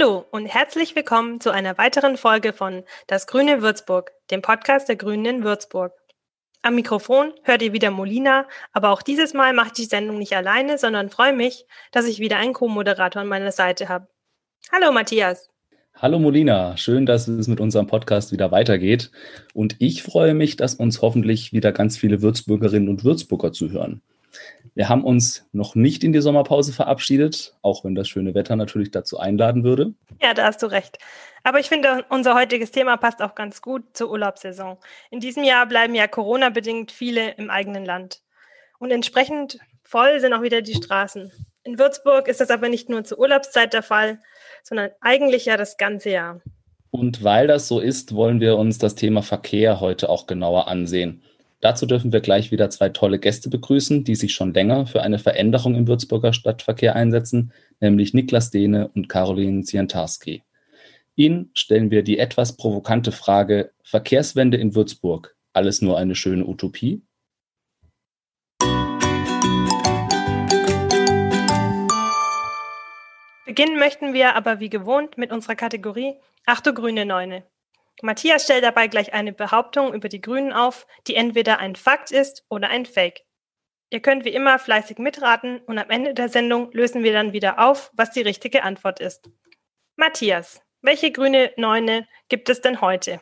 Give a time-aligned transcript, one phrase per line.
[0.00, 4.96] Hallo und herzlich willkommen zu einer weiteren Folge von Das Grüne Würzburg, dem Podcast der
[4.96, 5.92] Grünen in Würzburg.
[6.62, 10.34] Am Mikrofon hört ihr wieder Molina, aber auch dieses Mal mache ich die Sendung nicht
[10.34, 14.06] alleine, sondern freue mich, dass ich wieder einen Co-Moderator an meiner Seite habe.
[14.72, 15.50] Hallo Matthias.
[15.94, 19.10] Hallo Molina, schön, dass es mit unserem Podcast wieder weitergeht.
[19.52, 24.00] Und ich freue mich, dass uns hoffentlich wieder ganz viele Würzburgerinnen und Würzburger zuhören.
[24.74, 28.90] Wir haben uns noch nicht in die Sommerpause verabschiedet, auch wenn das schöne Wetter natürlich
[28.90, 29.94] dazu einladen würde.
[30.22, 30.98] Ja, da hast du recht.
[31.42, 34.78] Aber ich finde, unser heutiges Thema passt auch ganz gut zur Urlaubssaison.
[35.10, 38.22] In diesem Jahr bleiben ja Corona-bedingt viele im eigenen Land.
[38.78, 41.32] Und entsprechend voll sind auch wieder die Straßen.
[41.64, 44.18] In Würzburg ist das aber nicht nur zur Urlaubszeit der Fall,
[44.62, 46.40] sondern eigentlich ja das ganze Jahr.
[46.90, 51.22] Und weil das so ist, wollen wir uns das Thema Verkehr heute auch genauer ansehen.
[51.60, 55.18] Dazu dürfen wir gleich wieder zwei tolle Gäste begrüßen, die sich schon länger für eine
[55.18, 60.42] Veränderung im Würzburger Stadtverkehr einsetzen, nämlich Niklas Dehne und Caroline Zientarski.
[61.16, 67.02] Ihnen stellen wir die etwas provokante Frage, Verkehrswende in Würzburg, alles nur eine schöne Utopie?
[73.44, 76.14] Beginnen möchten wir aber wie gewohnt mit unserer Kategorie
[76.46, 77.42] Ach du grüne Neune.
[78.02, 82.44] Matthias stellt dabei gleich eine Behauptung über die Grünen auf, die entweder ein Fakt ist
[82.48, 83.22] oder ein Fake.
[83.90, 87.58] Ihr könnt wie immer fleißig mitraten und am Ende der Sendung lösen wir dann wieder
[87.58, 89.28] auf, was die richtige Antwort ist.
[89.96, 93.20] Matthias, welche grüne Neune gibt es denn heute?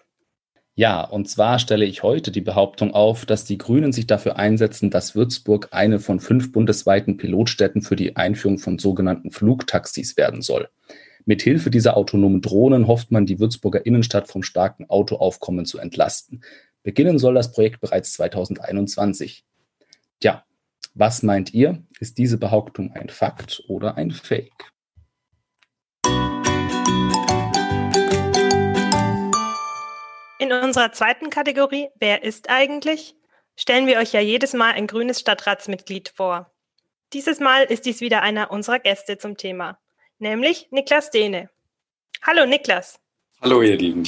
[0.78, 4.90] Ja, und zwar stelle ich heute die Behauptung auf, dass die Grünen sich dafür einsetzen,
[4.90, 10.68] dass Würzburg eine von fünf bundesweiten Pilotstädten für die Einführung von sogenannten Flugtaxis werden soll.
[11.28, 16.42] Mithilfe dieser autonomen Drohnen hofft man, die Würzburger Innenstadt vom starken Autoaufkommen zu entlasten.
[16.82, 19.44] Beginnen soll das Projekt bereits 2021.
[20.20, 20.46] Tja,
[20.94, 21.82] was meint ihr?
[22.00, 24.72] Ist diese Behauptung ein Fakt oder ein Fake?
[30.38, 33.16] In unserer zweiten Kategorie Wer ist eigentlich?
[33.54, 36.50] stellen wir euch ja jedes Mal ein grünes Stadtratsmitglied vor.
[37.12, 39.78] Dieses Mal ist dies wieder einer unserer Gäste zum Thema
[40.18, 41.50] nämlich Niklas Dehne.
[42.22, 42.98] Hallo Niklas.
[43.40, 44.04] Hallo ihr Lieben.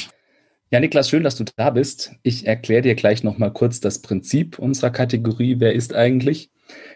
[0.69, 2.13] Ja, Niklas, schön, dass du da bist.
[2.23, 6.49] Ich erkläre dir gleich nochmal kurz das Prinzip unserer Kategorie Wer ist eigentlich?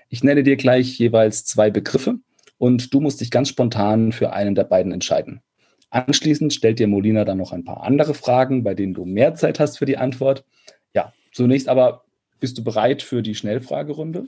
[0.10, 2.16] Ich nenne dir gleich jeweils zwei Begriffe
[2.58, 5.42] und du musst dich ganz spontan für einen der beiden entscheiden.
[5.90, 9.60] Anschließend stellt dir Molina dann noch ein paar andere Fragen, bei denen du mehr Zeit
[9.60, 10.46] hast für die Antwort.
[10.94, 12.06] Ja, zunächst aber,
[12.40, 14.26] bist du bereit für die Schnellfragerunde?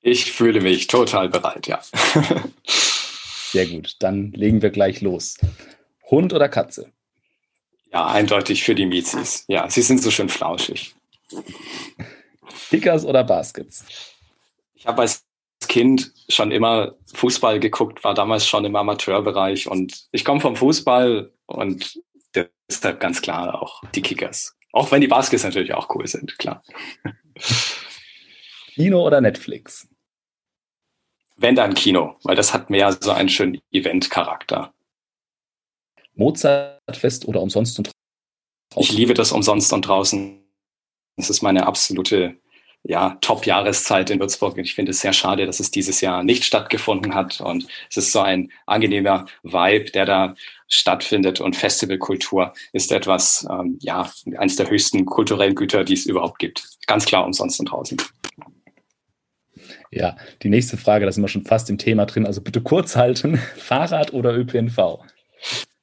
[0.00, 1.80] Ich fühle mich total bereit, ja.
[3.50, 5.38] Sehr gut, dann legen wir gleich los.
[6.10, 6.92] Hund oder Katze?
[7.92, 9.44] Ja, eindeutig für die Mizis.
[9.48, 10.94] Ja, sie sind so schön flauschig.
[12.68, 13.84] Kickers oder Baskets?
[14.74, 15.24] Ich habe als
[15.66, 21.32] Kind schon immer Fußball geguckt, war damals schon im Amateurbereich und ich komme vom Fußball
[21.46, 21.98] und
[22.34, 24.54] deshalb ganz klar auch die Kickers.
[24.72, 26.62] Auch wenn die Baskets natürlich auch cool sind, klar.
[28.74, 29.88] Kino oder Netflix?
[31.38, 34.72] Wenn dann Kino, weil das hat mehr so einen schönen Event-Charakter.
[36.14, 37.90] Mozartfest oder umsonst und
[38.72, 38.82] draußen?
[38.82, 40.44] Ich liebe das umsonst und draußen.
[41.16, 42.36] Das ist meine absolute
[42.82, 44.58] ja, Top-Jahreszeit in Würzburg.
[44.58, 47.40] Ich finde es sehr schade, dass es dieses Jahr nicht stattgefunden hat.
[47.40, 50.34] Und es ist so ein angenehmer Vibe, der da
[50.68, 51.40] stattfindet.
[51.40, 56.68] Und Festivalkultur ist etwas, ähm, ja, eines der höchsten kulturellen Güter, die es überhaupt gibt.
[56.86, 57.98] Ganz klar umsonst und draußen.
[59.90, 62.26] Ja, die nächste Frage, da sind wir schon fast im Thema drin.
[62.26, 64.98] Also bitte kurz halten: Fahrrad oder ÖPNV?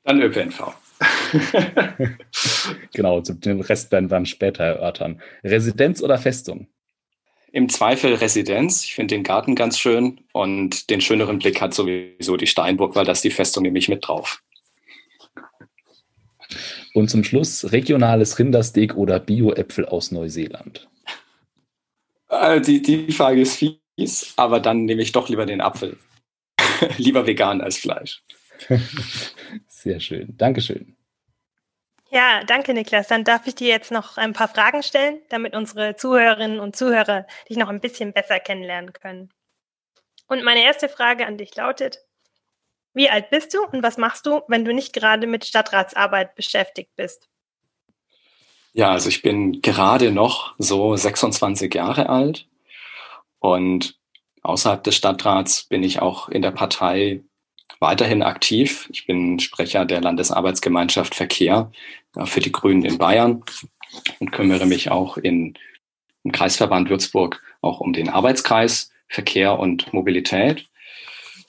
[0.04, 0.74] Dann ÖPNV.
[2.94, 5.22] genau, den Rest werden wir dann später erörtern.
[5.44, 6.68] Residenz oder Festung?
[7.52, 8.84] Im Zweifel Residenz.
[8.84, 13.06] Ich finde den Garten ganz schön und den schöneren Blick hat sowieso die Steinburg, weil
[13.06, 14.42] das die Festung nämlich mit drauf.
[16.94, 20.88] Und zum Schluss regionales Rindersteak oder Bio-Äpfel aus Neuseeland?
[22.30, 23.80] Äh, die, die Frage ist viel
[24.36, 25.98] aber dann nehme ich doch lieber den Apfel.
[26.98, 28.24] lieber vegan als Fleisch.
[29.68, 30.36] Sehr schön.
[30.38, 30.96] Dankeschön.
[32.12, 33.08] Ja, danke, Niklas.
[33.08, 37.26] Dann darf ich dir jetzt noch ein paar Fragen stellen, damit unsere Zuhörerinnen und Zuhörer
[37.50, 39.30] dich noch ein bisschen besser kennenlernen können.
[40.28, 42.00] Und meine erste Frage an dich lautet,
[42.94, 46.92] wie alt bist du und was machst du, wenn du nicht gerade mit Stadtratsarbeit beschäftigt
[46.96, 47.28] bist?
[48.74, 52.48] Ja, also ich bin gerade noch so 26 Jahre alt
[53.46, 53.96] und
[54.42, 57.22] außerhalb des Stadtrats bin ich auch in der Partei
[57.80, 58.90] weiterhin aktiv.
[58.92, 61.72] Ich bin Sprecher der Landesarbeitsgemeinschaft Verkehr
[62.24, 63.44] für die Grünen in Bayern
[64.20, 65.56] und kümmere mich auch in,
[66.24, 70.68] im Kreisverband Würzburg auch um den Arbeitskreis Verkehr und Mobilität.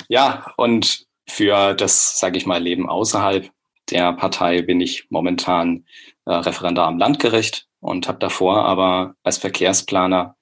[0.09, 3.51] Ja, und für das, sage ich mal, Leben außerhalb
[3.91, 5.87] der Partei bin ich momentan
[6.27, 10.37] äh, Referendar am Landgericht und habe davor aber als Verkehrsplaner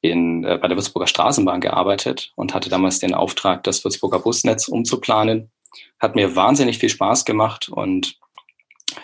[0.00, 4.68] in, äh, bei der Würzburger Straßenbahn gearbeitet und hatte damals den Auftrag, das Würzburger Busnetz
[4.68, 5.50] umzuplanen.
[5.98, 8.18] Hat mir wahnsinnig viel Spaß gemacht und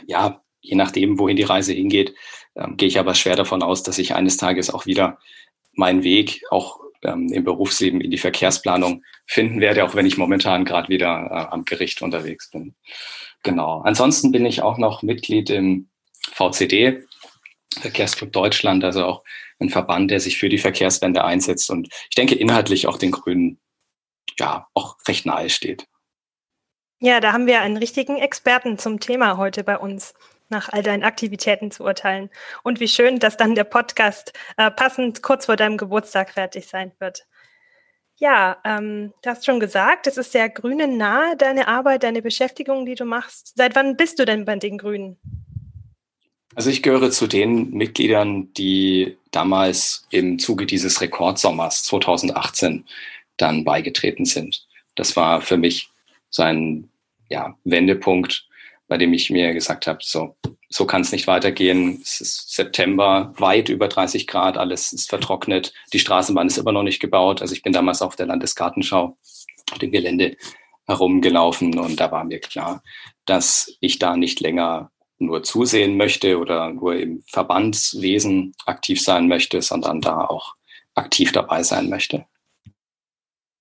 [0.06, 2.14] ja, je nachdem, wohin die Reise hingeht,
[2.56, 5.18] ähm, gehe ich aber schwer davon aus, dass ich eines Tages auch wieder
[5.74, 10.64] meinen Weg auch ähm, im Berufsleben in die Verkehrsplanung finden werde, auch wenn ich momentan
[10.64, 12.74] gerade wieder äh, am Gericht unterwegs bin.
[13.42, 13.82] Genau.
[13.82, 15.88] Ansonsten bin ich auch noch Mitglied im
[16.32, 17.02] VCD,
[17.78, 19.24] Verkehrsclub Deutschland, also auch
[19.58, 23.58] ein Verband, der sich für die Verkehrswende einsetzt und ich denke inhaltlich auch den Grünen
[24.38, 25.86] ja auch recht nahe steht.
[27.00, 30.14] Ja, da haben wir einen richtigen Experten zum Thema heute bei uns,
[30.48, 32.30] nach all deinen Aktivitäten zu urteilen.
[32.62, 36.92] Und wie schön, dass dann der Podcast äh, passend kurz vor deinem Geburtstag fertig sein
[37.00, 37.26] wird.
[38.16, 42.86] Ja, ähm, du hast schon gesagt, es ist sehr Grünen nahe, deine Arbeit, deine Beschäftigung,
[42.86, 43.52] die du machst.
[43.56, 45.18] Seit wann bist du denn bei den Grünen?
[46.54, 52.84] Also ich gehöre zu den Mitgliedern, die damals im Zuge dieses Rekordsommers 2018
[53.36, 54.66] dann beigetreten sind.
[54.94, 55.88] Das war für mich
[56.30, 56.88] so ein
[57.28, 58.46] ja, Wendepunkt,
[58.86, 60.36] bei dem ich mir gesagt habe, so,
[60.68, 62.00] so kann es nicht weitergehen.
[62.02, 65.72] Es ist September, weit über 30 Grad, alles ist vertrocknet.
[65.92, 67.42] Die Straßenbahn ist immer noch nicht gebaut.
[67.42, 69.16] Also ich bin damals auf der Landesgartenschau
[69.72, 70.36] auf dem Gelände
[70.86, 72.82] herumgelaufen und da war mir klar,
[73.24, 79.62] dass ich da nicht länger nur zusehen möchte oder nur im Verbandswesen aktiv sein möchte,
[79.62, 80.54] sondern da auch
[80.94, 82.26] aktiv dabei sein möchte.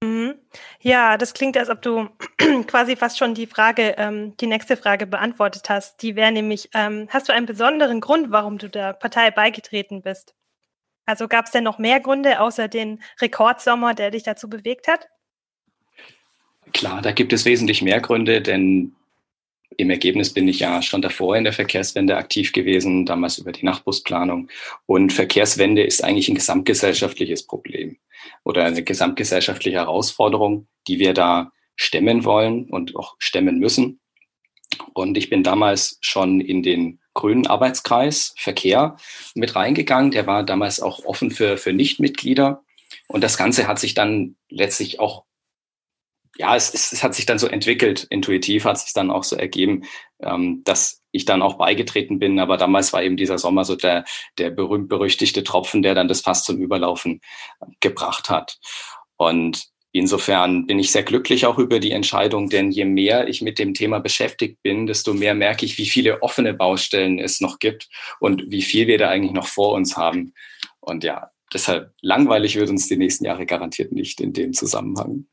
[0.03, 0.35] Mhm.
[0.81, 2.09] Ja, das klingt, als ob du
[2.67, 6.01] quasi fast schon die Frage, ähm, die nächste Frage beantwortet hast.
[6.01, 10.35] Die wäre nämlich, ähm, hast du einen besonderen Grund, warum du der Partei beigetreten bist?
[11.05, 15.07] Also gab es denn noch mehr Gründe außer den Rekordsommer, der dich dazu bewegt hat?
[16.73, 18.95] Klar, da gibt es wesentlich mehr Gründe, denn
[19.77, 23.65] im Ergebnis bin ich ja schon davor in der Verkehrswende aktiv gewesen, damals über die
[23.65, 24.49] Nachtbusplanung.
[24.85, 27.97] Und Verkehrswende ist eigentlich ein gesamtgesellschaftliches Problem
[28.43, 33.99] oder eine gesamtgesellschaftliche Herausforderung, die wir da stemmen wollen und auch stemmen müssen.
[34.93, 38.97] Und ich bin damals schon in den grünen Arbeitskreis Verkehr
[39.35, 40.11] mit reingegangen.
[40.11, 42.63] Der war damals auch offen für, für Nichtmitglieder.
[43.07, 45.25] Und das Ganze hat sich dann letztlich auch
[46.37, 49.35] ja, es, es, es hat sich dann so entwickelt, intuitiv hat sich dann auch so
[49.35, 49.83] ergeben,
[50.21, 52.39] ähm, dass ich dann auch beigetreten bin.
[52.39, 54.03] Aber damals war eben dieser Sommer so der,
[54.37, 57.21] der berühmt-berüchtigte Tropfen, der dann das Fass zum Überlaufen
[57.79, 58.57] gebracht hat.
[59.15, 63.59] Und insofern bin ich sehr glücklich auch über die Entscheidung, denn je mehr ich mit
[63.59, 67.89] dem Thema beschäftigt bin, desto mehr merke ich, wie viele offene Baustellen es noch gibt
[68.19, 70.33] und wie viel wir da eigentlich noch vor uns haben.
[70.79, 75.27] Und ja, deshalb langweilig wird uns die nächsten Jahre garantiert nicht in dem Zusammenhang.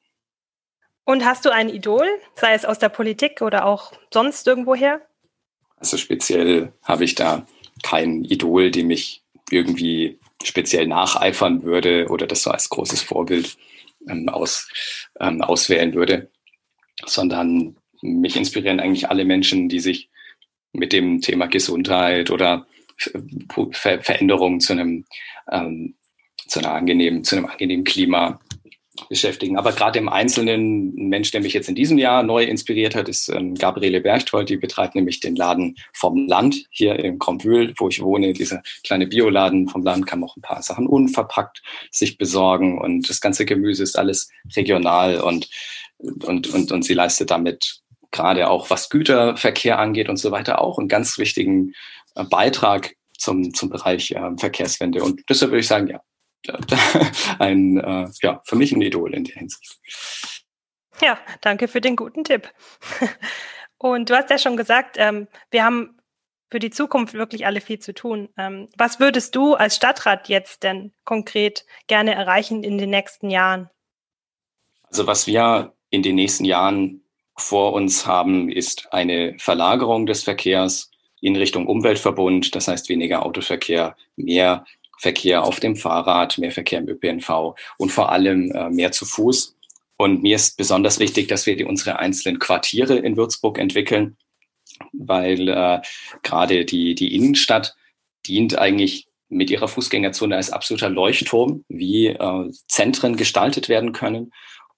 [1.04, 5.00] Und hast du ein Idol, sei es aus der Politik oder auch sonst irgendwoher?
[5.76, 7.46] Also speziell habe ich da
[7.82, 13.56] kein Idol, dem ich irgendwie speziell nacheifern würde oder das so als großes Vorbild
[14.08, 14.68] ähm, aus,
[15.18, 16.30] ähm, auswählen würde,
[17.06, 20.08] sondern mich inspirieren eigentlich alle Menschen, die sich
[20.72, 22.66] mit dem Thema Gesundheit oder
[23.72, 25.06] Ver Veränderungen zu einem,
[25.50, 25.94] ähm,
[26.46, 28.40] zu einer angenehmen, zu einem angenehmen Klima
[29.08, 29.56] beschäftigen.
[29.56, 33.08] Aber gerade im Einzelnen, ein Mensch, der mich jetzt in diesem Jahr neu inspiriert hat,
[33.08, 34.48] ist ähm, Gabriele Berchtold.
[34.48, 38.32] Die betreibt nämlich den Laden vom Land hier in Krombühl, wo ich wohne.
[38.32, 43.20] Dieser kleine Bioladen vom Land kann auch ein paar Sachen unverpackt sich besorgen und das
[43.20, 45.48] ganze Gemüse ist alles regional und,
[45.98, 47.80] und, und, und sie leistet damit
[48.10, 51.74] gerade auch, was Güterverkehr angeht und so weiter, auch einen ganz wichtigen
[52.14, 55.02] äh, Beitrag zum, zum Bereich äh, Verkehrswende.
[55.02, 56.00] Und deshalb würde ich sagen, ja,
[57.38, 59.78] ein, äh, ja, für mich ein Idol in der Hinsicht.
[61.00, 62.48] Ja, danke für den guten Tipp.
[63.78, 66.00] Und du hast ja schon gesagt, ähm, wir haben
[66.50, 68.28] für die Zukunft wirklich alle viel zu tun.
[68.36, 73.70] Ähm, was würdest du als Stadtrat jetzt denn konkret gerne erreichen in den nächsten Jahren?
[74.84, 77.02] Also was wir in den nächsten Jahren
[77.36, 83.96] vor uns haben, ist eine Verlagerung des Verkehrs in Richtung Umweltverbund, das heißt weniger Autoverkehr,
[84.16, 84.64] mehr
[85.00, 89.56] Verkehr auf dem Fahrrad, mehr Verkehr im ÖPNV und vor allem äh, mehr zu Fuß.
[89.96, 94.18] Und mir ist besonders wichtig, dass wir die, unsere einzelnen Quartiere in Würzburg entwickeln,
[94.92, 95.80] weil äh,
[96.22, 97.74] gerade die, die Innenstadt
[98.26, 104.32] dient eigentlich mit ihrer Fußgängerzone als absoluter Leuchtturm, wie äh, Zentren gestaltet werden können.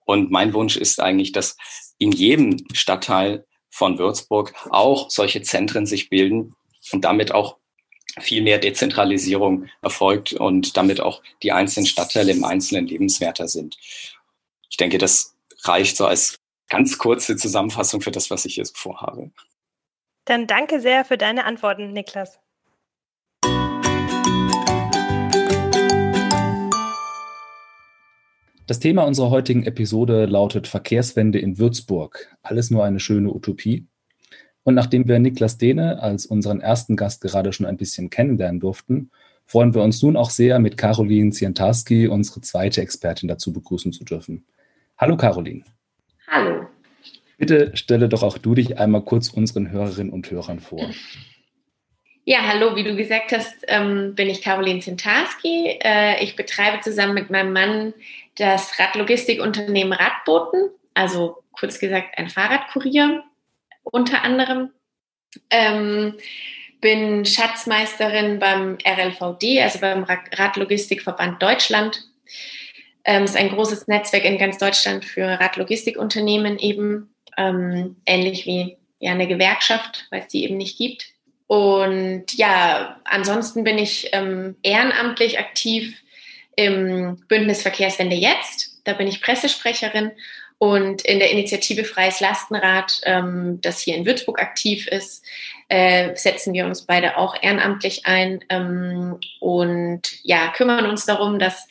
[0.05, 1.57] Und mein Wunsch ist eigentlich, dass
[1.99, 6.55] in jedem Stadtteil von Würzburg auch solche Zentren sich bilden
[6.93, 7.57] und damit auch
[8.21, 13.77] viel mehr Dezentralisierung erfolgt und damit auch die einzelnen Stadtteile im Einzelnen lebenswerter sind.
[14.69, 16.39] Ich denke, das reicht so als
[16.69, 19.31] ganz kurze Zusammenfassung für das, was ich hier so vorhabe.
[20.25, 22.39] Dann danke sehr für deine Antworten, Niklas.
[28.67, 32.35] Das Thema unserer heutigen Episode lautet Verkehrswende in Würzburg.
[32.43, 33.87] Alles nur eine schöne Utopie.
[34.65, 39.11] Und nachdem wir Niklas Dehne als unseren ersten Gast gerade schon ein bisschen kennenlernen durften,
[39.45, 44.05] freuen wir uns nun auch sehr, mit Caroline Zientarski unsere zweite Expertin dazu begrüßen zu
[44.05, 44.45] dürfen.
[44.99, 45.65] Hallo Caroline.
[46.29, 46.67] Hallo.
[47.39, 50.89] Bitte stelle doch auch du dich einmal kurz unseren Hörerinnen und Hörern vor.
[52.25, 55.77] Ja, hallo, wie du gesagt hast, ähm, bin ich Caroline Zintarski.
[55.83, 57.95] Äh, ich betreibe zusammen mit meinem Mann
[58.37, 63.25] das Radlogistikunternehmen Radboten, also kurz gesagt ein Fahrradkurier
[63.83, 64.71] unter anderem.
[65.51, 66.15] Ähm,
[66.81, 72.03] bin Schatzmeisterin beim RLVD, also beim Radlogistikverband Deutschland.
[73.05, 79.13] Ähm, ist ein großes Netzwerk in ganz Deutschland für Radlogistikunternehmen eben, ähm, ähnlich wie ja,
[79.13, 81.07] eine Gewerkschaft, weil es die eben nicht gibt.
[81.47, 86.03] Und ja, ansonsten bin ich ähm, ehrenamtlich aktiv
[86.57, 88.81] im Bündnis Verkehrswende jetzt.
[88.85, 90.13] Da bin ich Pressesprecherin
[90.63, 95.25] und in der Initiative Freies Lastenrad, ähm, das hier in Würzburg aktiv ist,
[95.67, 101.67] äh, setzen wir uns beide auch ehrenamtlich ein ähm, und ja, kümmern uns darum, dass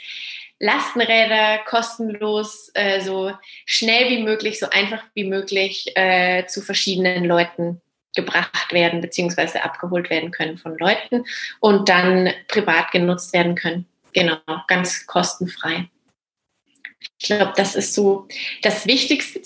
[0.60, 3.32] Lastenräder kostenlos äh, so
[3.66, 7.80] schnell wie möglich, so einfach wie möglich äh, zu verschiedenen Leuten
[8.14, 11.24] gebracht werden beziehungsweise abgeholt werden können von Leuten
[11.62, 13.86] und dann privat genutzt werden können.
[14.12, 14.36] Genau,
[14.68, 15.88] ganz kostenfrei.
[17.20, 18.28] Ich glaube, das ist so
[18.62, 19.42] das Wichtigste,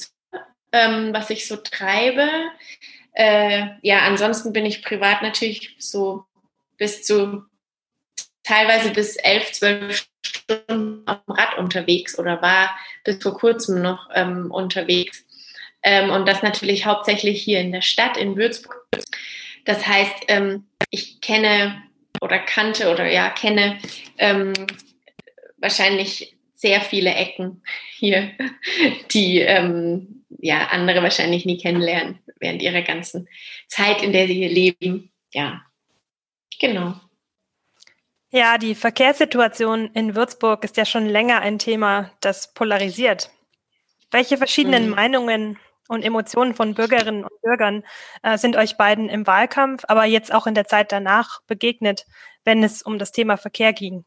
[0.71, 2.29] ähm, was ich so treibe.
[3.13, 6.25] Äh, ja, ansonsten bin ich privat natürlich so
[6.77, 7.43] bis zu
[8.43, 14.51] teilweise bis elf, zwölf Stunden dem Rad unterwegs oder war bis vor kurzem noch ähm,
[14.51, 15.25] unterwegs.
[15.83, 18.87] Ähm, und das natürlich hauptsächlich hier in der Stadt, in Würzburg.
[19.65, 21.83] Das heißt, ähm, ich kenne
[22.21, 23.79] oder kannte oder ja, kenne
[24.17, 24.53] ähm,
[25.57, 27.63] wahrscheinlich sehr viele Ecken
[27.97, 28.31] hier,
[29.11, 33.27] die ähm, ja andere wahrscheinlich nie kennenlernen während ihrer ganzen
[33.67, 35.11] Zeit, in der sie hier leben.
[35.33, 35.61] Ja,
[36.59, 36.95] genau.
[38.31, 43.31] Ja, die Verkehrssituation in Würzburg ist ja schon länger ein Thema, das polarisiert.
[44.11, 44.95] Welche verschiedenen mhm.
[44.95, 47.83] Meinungen und Emotionen von Bürgerinnen und Bürgern
[48.23, 52.05] äh, sind euch beiden im Wahlkampf, aber jetzt auch in der Zeit danach begegnet,
[52.43, 54.05] wenn es um das Thema Verkehr ging?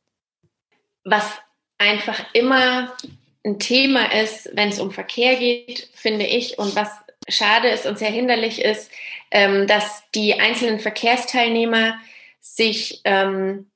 [1.05, 1.41] Was
[1.79, 2.97] einfach immer
[3.45, 6.91] ein Thema ist, wenn es um Verkehr geht, finde ich, und was
[7.29, 8.91] schade ist und sehr hinderlich ist,
[9.31, 11.99] ähm, dass die einzelnen Verkehrsteilnehmer
[12.41, 13.71] sich ähm,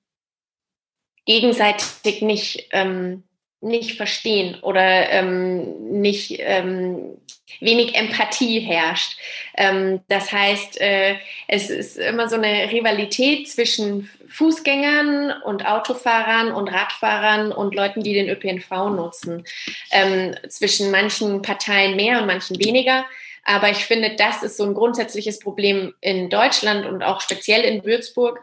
[1.25, 3.23] gegenseitig nicht ähm,
[3.61, 7.16] nicht verstehen oder ähm, nicht ähm,
[7.61, 9.18] wenig Empathie herrscht.
[9.56, 11.16] Ähm, das heißt, äh,
[11.49, 18.14] es ist immer so eine Rivalität zwischen Fußgängern und Autofahrern und Radfahrern und Leuten, die
[18.14, 19.44] den ÖPNV nutzen.
[19.90, 23.04] Ähm, zwischen manchen Parteien mehr und manchen weniger.
[23.44, 27.85] Aber ich finde, das ist so ein grundsätzliches Problem in Deutschland und auch speziell in
[27.85, 28.40] Würzburg.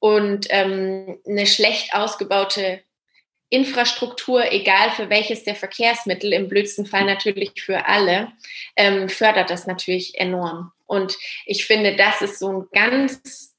[0.00, 2.80] Und ähm, eine schlecht ausgebaute
[3.50, 8.32] Infrastruktur, egal für welches der Verkehrsmittel, im blödsten Fall natürlich für alle,
[8.76, 10.72] ähm, fördert das natürlich enorm.
[10.86, 11.16] Und
[11.46, 13.56] ich finde, das ist so ein ganz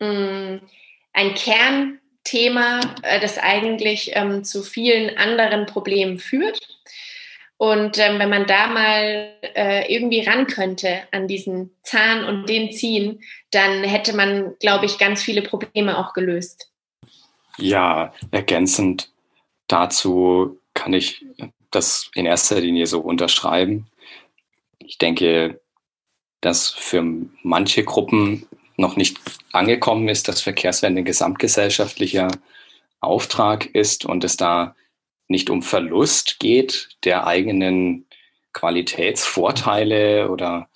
[0.00, 0.60] mh, mm,
[1.12, 6.58] ein Kernthema, äh, das eigentlich ähm, zu vielen anderen Problemen führt.
[7.56, 12.72] Und ähm, wenn man da mal äh, irgendwie ran könnte an diesen Zahn und den
[12.72, 16.73] ziehen, dann hätte man, glaube ich, ganz viele Probleme auch gelöst.
[17.58, 19.12] Ja, ergänzend
[19.68, 21.24] dazu kann ich
[21.70, 23.86] das in erster Linie so unterschreiben.
[24.78, 25.60] Ich denke,
[26.40, 27.02] dass für
[27.42, 28.46] manche Gruppen
[28.76, 29.18] noch nicht
[29.52, 32.28] angekommen ist, dass Verkehrswende ein gesamtgesellschaftlicher
[33.00, 34.74] Auftrag ist und es da
[35.28, 38.06] nicht um Verlust geht der eigenen
[38.52, 40.68] Qualitätsvorteile oder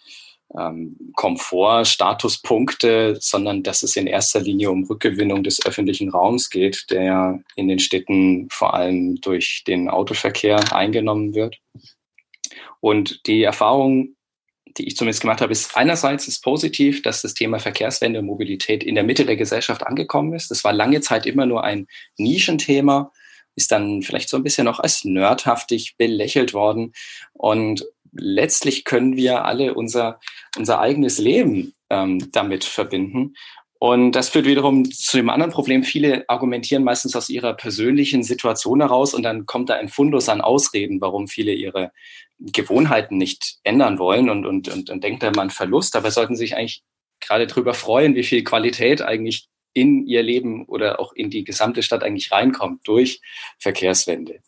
[0.56, 6.86] ähm, Komfort, Statuspunkte, sondern dass es in erster Linie um Rückgewinnung des öffentlichen Raums geht,
[6.90, 11.58] der in den Städten vor allem durch den Autoverkehr eingenommen wird.
[12.80, 14.14] Und die Erfahrung,
[14.76, 18.84] die ich zumindest gemacht habe, ist einerseits ist positiv, dass das Thema Verkehrswende und Mobilität
[18.84, 20.50] in der Mitte der Gesellschaft angekommen ist.
[20.50, 23.12] Das war lange Zeit immer nur ein Nischenthema,
[23.56, 26.92] ist dann vielleicht so ein bisschen noch als nerdhaftig belächelt worden.
[27.32, 30.20] Und letztlich können wir alle unser,
[30.56, 33.34] unser eigenes Leben ähm, damit verbinden.
[33.80, 35.84] Und das führt wiederum zu dem anderen Problem.
[35.84, 40.40] Viele argumentieren meistens aus ihrer persönlichen Situation heraus und dann kommt da ein Fundus an
[40.40, 41.92] Ausreden, warum viele ihre
[42.40, 45.94] Gewohnheiten nicht ändern wollen und, und, und, und denkt dann mal an Verlust.
[45.94, 46.82] Aber sollten sich eigentlich
[47.20, 51.82] gerade darüber freuen, wie viel Qualität eigentlich in ihr Leben oder auch in die gesamte
[51.82, 53.20] Stadt eigentlich reinkommt durch
[53.58, 54.40] Verkehrswende.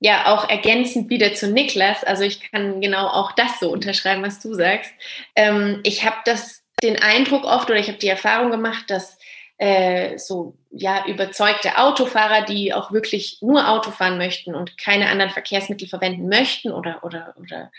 [0.00, 2.04] Ja, auch ergänzend wieder zu Niklas.
[2.04, 4.92] Also ich kann genau auch das so unterschreiben, was du sagst.
[5.34, 9.18] Ähm, ich habe das den Eindruck oft oder ich habe die Erfahrung gemacht, dass
[9.58, 15.32] äh, so ja überzeugte Autofahrer, die auch wirklich nur Auto fahren möchten und keine anderen
[15.32, 17.72] Verkehrsmittel verwenden möchten oder oder oder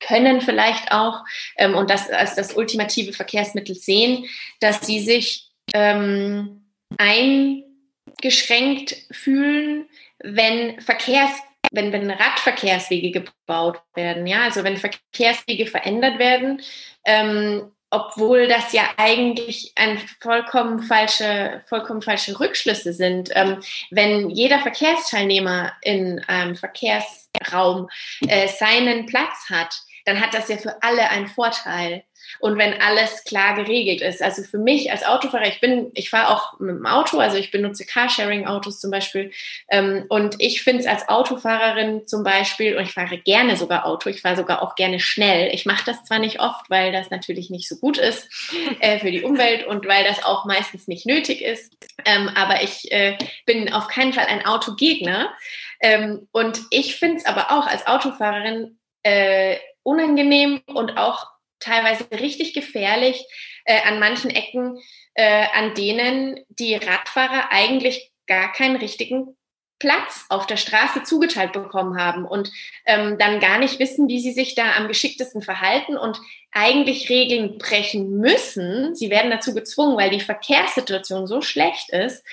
[0.00, 1.24] können vielleicht auch
[1.56, 4.26] ähm, und das als das ultimative Verkehrsmittel sehen,
[4.60, 6.66] dass sie sich ähm,
[6.98, 9.86] eingeschränkt fühlen,
[10.18, 11.30] wenn Verkehrs
[11.72, 16.62] wenn, wenn Radverkehrswege gebaut werden, ja, also wenn Verkehrswege verändert werden,
[17.04, 23.28] ähm, obwohl das ja eigentlich ein vollkommen falsche, vollkommen falsche Rückschlüsse sind.
[23.34, 23.58] Ähm,
[23.90, 27.90] wenn jeder Verkehrsteilnehmer in einem Verkehrsraum
[28.26, 32.04] äh, seinen Platz hat, dann hat das ja für alle einen Vorteil
[32.40, 34.22] und wenn alles klar geregelt ist.
[34.22, 37.50] Also für mich als Autofahrer, ich bin, ich fahre auch mit dem Auto, also ich
[37.50, 39.32] benutze Carsharing-Autos zum Beispiel.
[39.68, 44.08] Ähm, und ich finde es als Autofahrerin zum Beispiel, und ich fahre gerne sogar Auto,
[44.08, 45.52] ich fahre sogar auch gerne schnell.
[45.54, 48.28] Ich mache das zwar nicht oft, weil das natürlich nicht so gut ist
[48.80, 51.76] äh, für die Umwelt und weil das auch meistens nicht nötig ist.
[52.04, 55.32] Ähm, aber ich äh, bin auf keinen Fall ein Autogegner.
[55.80, 61.26] Ähm, und ich finde es aber auch als Autofahrerin äh, unangenehm und auch
[61.60, 63.24] teilweise richtig gefährlich
[63.64, 64.78] äh, an manchen Ecken,
[65.14, 69.36] äh, an denen die Radfahrer eigentlich gar keinen richtigen
[69.82, 72.52] Platz auf der Straße zugeteilt bekommen haben und
[72.86, 76.20] ähm, dann gar nicht wissen, wie sie sich da am geschicktesten verhalten und
[76.52, 78.94] eigentlich Regeln brechen müssen.
[78.94, 82.24] Sie werden dazu gezwungen, weil die Verkehrssituation so schlecht ist,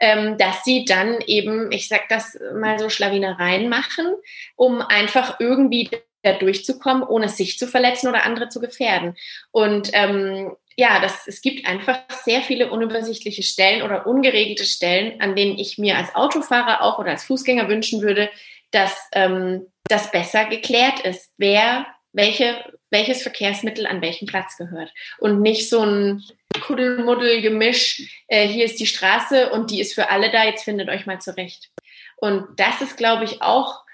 [0.00, 4.14] ähm, dass sie dann eben, ich sag das mal so, Schlawinereien machen,
[4.56, 5.90] um einfach irgendwie
[6.22, 9.16] da durchzukommen, ohne sich zu verletzen oder andere zu gefährden.
[9.50, 15.34] Und ähm, ja, das, es gibt einfach sehr viele unübersichtliche Stellen oder ungeregelte Stellen, an
[15.34, 18.30] denen ich mir als Autofahrer auch oder als Fußgänger wünschen würde,
[18.70, 24.92] dass ähm, das besser geklärt ist, wer welche, welches Verkehrsmittel an welchen Platz gehört.
[25.18, 26.24] Und nicht so ein
[26.60, 31.06] Kuddelmuddel-Gemisch, äh, hier ist die Straße und die ist für alle da, jetzt findet euch
[31.06, 31.70] mal zurecht.
[32.16, 33.84] Und das ist, glaube ich, auch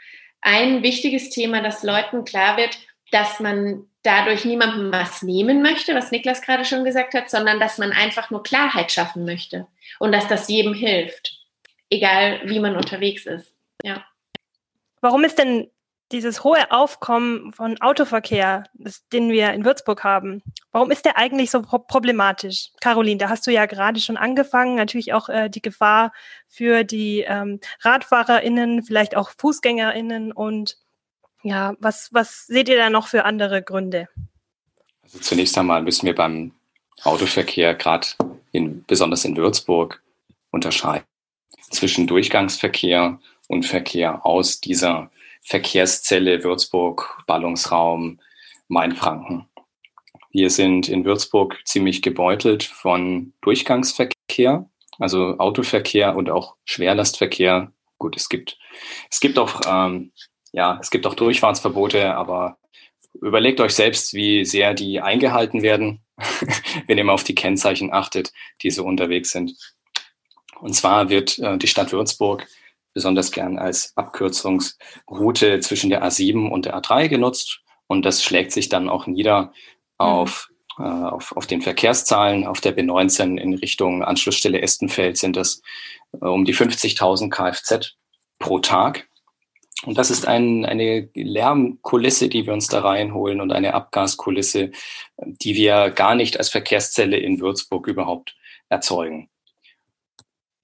[0.44, 2.78] ein wichtiges Thema, dass Leuten klar wird,
[3.11, 7.78] dass man dadurch niemandem was nehmen möchte, was Niklas gerade schon gesagt hat, sondern dass
[7.78, 9.66] man einfach nur Klarheit schaffen möchte
[9.98, 11.40] und dass das jedem hilft,
[11.88, 13.52] egal wie man unterwegs ist.
[13.83, 14.04] Ja.
[15.00, 15.70] Warum ist denn
[16.14, 21.50] dieses hohe Aufkommen von Autoverkehr, das, den wir in Würzburg haben, warum ist der eigentlich
[21.50, 22.70] so pro problematisch?
[22.81, 26.12] Caroline, da hast du ja gerade schon angefangen, natürlich auch äh, die Gefahr
[26.48, 30.77] für die ähm, RadfahrerInnen, vielleicht auch FußgängerInnen und
[31.42, 34.09] ja, was, was seht ihr da noch für andere Gründe?
[35.03, 36.53] Also zunächst einmal müssen wir beim
[37.03, 38.07] Autoverkehr gerade
[38.53, 40.00] in, besonders in Würzburg
[40.53, 41.05] unterscheiden
[41.70, 45.11] zwischen Durchgangsverkehr und Verkehr aus dieser
[45.44, 48.18] Verkehrszelle Würzburg, Ballungsraum,
[48.68, 49.46] Mainfranken.
[50.30, 57.72] Wir sind in Würzburg ziemlich gebeutelt von Durchgangsverkehr, also Autoverkehr und auch Schwerlastverkehr.
[57.98, 58.59] Gut, es gibt,
[59.11, 60.12] es gibt auch, ähm,
[60.52, 62.59] ja, es gibt auch Durchfahrtsverbote, aber
[63.20, 66.00] überlegt euch selbst, wie sehr die eingehalten werden,
[66.87, 69.52] wenn ihr mal auf die Kennzeichen achtet, die so unterwegs sind.
[70.61, 72.46] Und zwar wird äh, die Stadt Würzburg
[72.94, 77.61] besonders gern als Abkürzungsroute zwischen der A7 und der A3 genutzt.
[77.87, 79.52] Und das schlägt sich dann auch nieder
[79.98, 80.85] auf, mhm.
[80.85, 82.46] äh, auf, auf den Verkehrszahlen.
[82.46, 85.61] Auf der B19 in Richtung Anschlussstelle Estenfeld sind das
[86.12, 87.96] äh, um die 50.000 Kfz
[88.38, 89.09] pro Tag.
[89.85, 94.70] Und das ist ein, eine Lärmkulisse, die wir uns da reinholen und eine Abgaskulisse,
[95.18, 98.35] die wir gar nicht als Verkehrszelle in Würzburg überhaupt
[98.70, 99.28] erzeugen.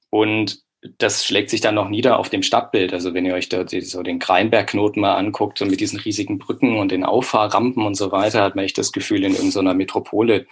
[0.09, 0.63] Und
[0.97, 2.95] das schlägt sich dann noch nieder auf dem Stadtbild.
[2.95, 6.79] Also wenn ihr euch da so den Kreinbergknoten mal anguckt, so mit diesen riesigen Brücken
[6.79, 10.47] und den Auffahrrampen und so weiter, hat man echt das Gefühl, in irgendeiner Metropole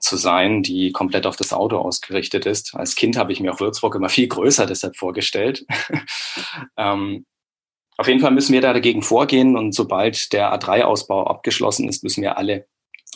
[0.00, 2.74] zu sein, die komplett auf das Auto ausgerichtet ist.
[2.74, 5.66] Als Kind habe ich mir auch Würzburg immer viel größer deshalb vorgestellt.
[6.78, 7.26] ähm,
[7.98, 12.22] auf jeden Fall müssen wir da dagegen vorgehen und sobald der A3-Ausbau abgeschlossen ist, müssen
[12.22, 12.66] wir alle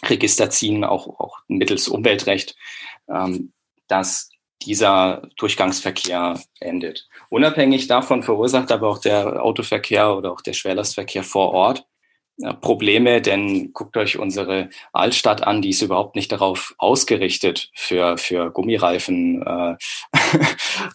[0.05, 2.55] Register ziehen, auch, auch mittels Umweltrecht,
[3.09, 3.53] ähm,
[3.89, 4.30] dass
[4.63, 7.09] dieser Durchgangsverkehr endet.
[7.29, 11.85] Unabhängig davon verursacht aber auch der Autoverkehr oder auch der Schwerlastverkehr vor Ort
[12.61, 18.51] Probleme, denn guckt euch unsere Altstadt an, die ist überhaupt nicht darauf ausgerichtet, für, für
[18.51, 19.77] Gummireifen äh,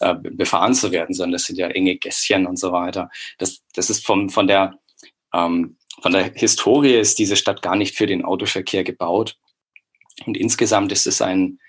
[0.00, 3.10] äh, befahren zu werden, sondern das sind ja enge Gässchen und so weiter.
[3.38, 4.78] Das, das ist vom, von, der,
[5.32, 9.36] ähm, von der Historie ist diese Stadt gar nicht für den Autoverkehr gebaut.
[10.26, 11.60] Und insgesamt ist es ein,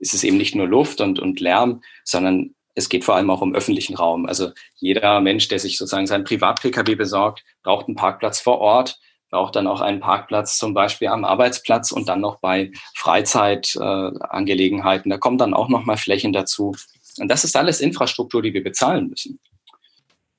[0.00, 3.40] ist es eben nicht nur Luft und, und Lärm, sondern es geht vor allem auch
[3.40, 4.26] um öffentlichen Raum.
[4.26, 9.56] Also jeder Mensch, der sich sozusagen seinen Privat-Pkw besorgt, braucht einen Parkplatz vor Ort braucht
[9.56, 15.10] dann auch einen Parkplatz zum Beispiel am Arbeitsplatz und dann noch bei Freizeitangelegenheiten.
[15.10, 16.76] Äh, da kommen dann auch noch mal Flächen dazu.
[17.18, 19.40] Und das ist alles Infrastruktur, die wir bezahlen müssen.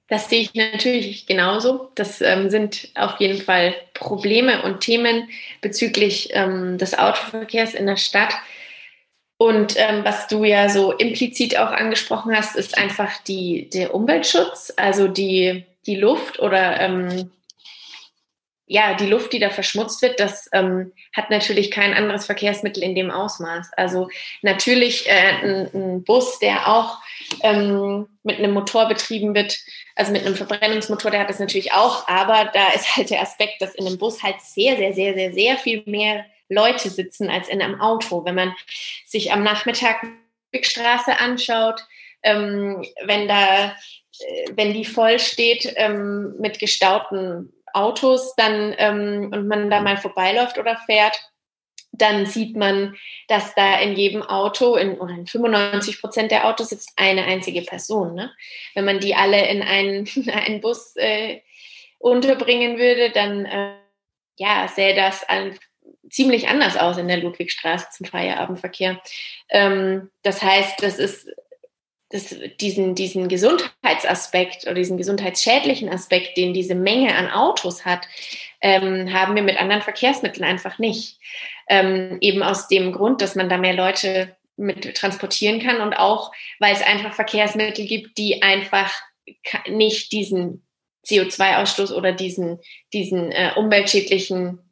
[0.07, 1.91] Das sehe ich natürlich genauso.
[1.93, 5.29] Das ähm, sind auf jeden Fall Probleme und Themen
[5.61, 8.33] bezüglich ähm, des Autoverkehrs in der Stadt.
[9.41, 14.73] Und ähm, was du ja so implizit auch angesprochen hast, ist einfach die, der Umweltschutz,
[14.75, 17.31] also die, die Luft oder ähm,
[18.65, 22.95] ja, die Luft, die da verschmutzt wird, das ähm, hat natürlich kein anderes Verkehrsmittel in
[22.95, 23.71] dem Ausmaß.
[23.77, 24.09] Also
[24.41, 26.97] natürlich äh, ein, ein, Bus, der auch
[27.41, 29.57] ähm, mit einem Motor betrieben wird,
[29.95, 33.61] also mit einem Verbrennungsmotor, der hat das natürlich auch, aber da ist halt der Aspekt,
[33.61, 37.47] dass in einem Bus halt sehr, sehr, sehr, sehr, sehr viel mehr Leute sitzen als
[37.47, 38.25] in einem Auto.
[38.25, 38.55] Wenn man
[39.05, 40.03] sich am Nachmittag
[40.53, 41.81] die Straße anschaut,
[42.23, 49.47] ähm, wenn da, äh, wenn die voll steht ähm, mit gestauten Autos dann ähm, und
[49.47, 51.17] man da mal vorbeiläuft oder fährt,
[51.91, 52.95] dann sieht man,
[53.27, 58.15] dass da in jedem Auto, in, in 95 Prozent der Autos sitzt eine einzige Person.
[58.15, 58.31] Ne?
[58.75, 61.41] Wenn man die alle in einen, einen Bus äh,
[61.97, 63.73] unterbringen würde, dann äh,
[64.37, 65.57] ja, sähe das an,
[66.09, 69.01] ziemlich anders aus in der Ludwigstraße zum Feierabendverkehr.
[69.49, 71.27] Ähm, das heißt, das ist
[72.09, 78.07] das, diesen, diesen Gesundheitsaspekt oder diesen gesundheitsschädlichen Aspekt, den diese Menge an Autos hat,
[78.61, 81.19] ähm, haben wir mit anderen Verkehrsmitteln einfach nicht.
[81.69, 86.31] Ähm, eben aus dem Grund, dass man da mehr Leute mit transportieren kann und auch,
[86.59, 88.91] weil es einfach Verkehrsmittel gibt, die einfach
[89.67, 90.65] nicht diesen
[91.07, 92.59] CO2-Ausstoß oder diesen,
[92.91, 94.68] diesen äh, umweltschädlichen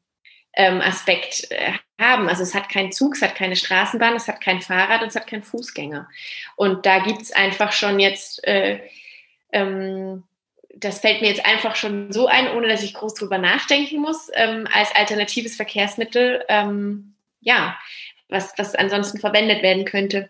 [0.58, 2.28] ähm, Aspekt äh, haben.
[2.28, 5.16] Also es hat keinen Zug, es hat keine Straßenbahn, es hat kein Fahrrad und es
[5.16, 6.10] hat keinen Fußgänger.
[6.56, 8.82] Und da gibt es einfach schon jetzt, äh,
[9.52, 10.24] ähm,
[10.76, 14.30] das fällt mir jetzt einfach schon so ein, ohne dass ich groß drüber nachdenken muss,
[14.34, 17.78] ähm, als alternatives Verkehrsmittel, ähm, ja,
[18.28, 20.30] was, was ansonsten verwendet werden könnte.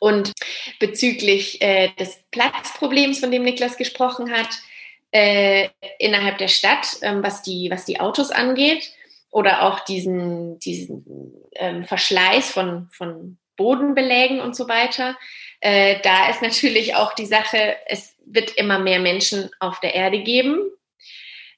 [0.00, 0.32] Und
[0.80, 4.48] bezüglich äh, des Platzproblems, von dem Niklas gesprochen hat,
[5.10, 5.68] äh,
[5.98, 8.92] innerhalb der Stadt, ähm, was, die, was die Autos angeht,
[9.30, 11.04] oder auch diesen, diesen
[11.54, 15.16] ähm, Verschleiß von, von Bodenbelägen und so weiter.
[15.60, 20.22] Äh, da ist natürlich auch die Sache, es wird immer mehr Menschen auf der Erde
[20.22, 20.58] geben.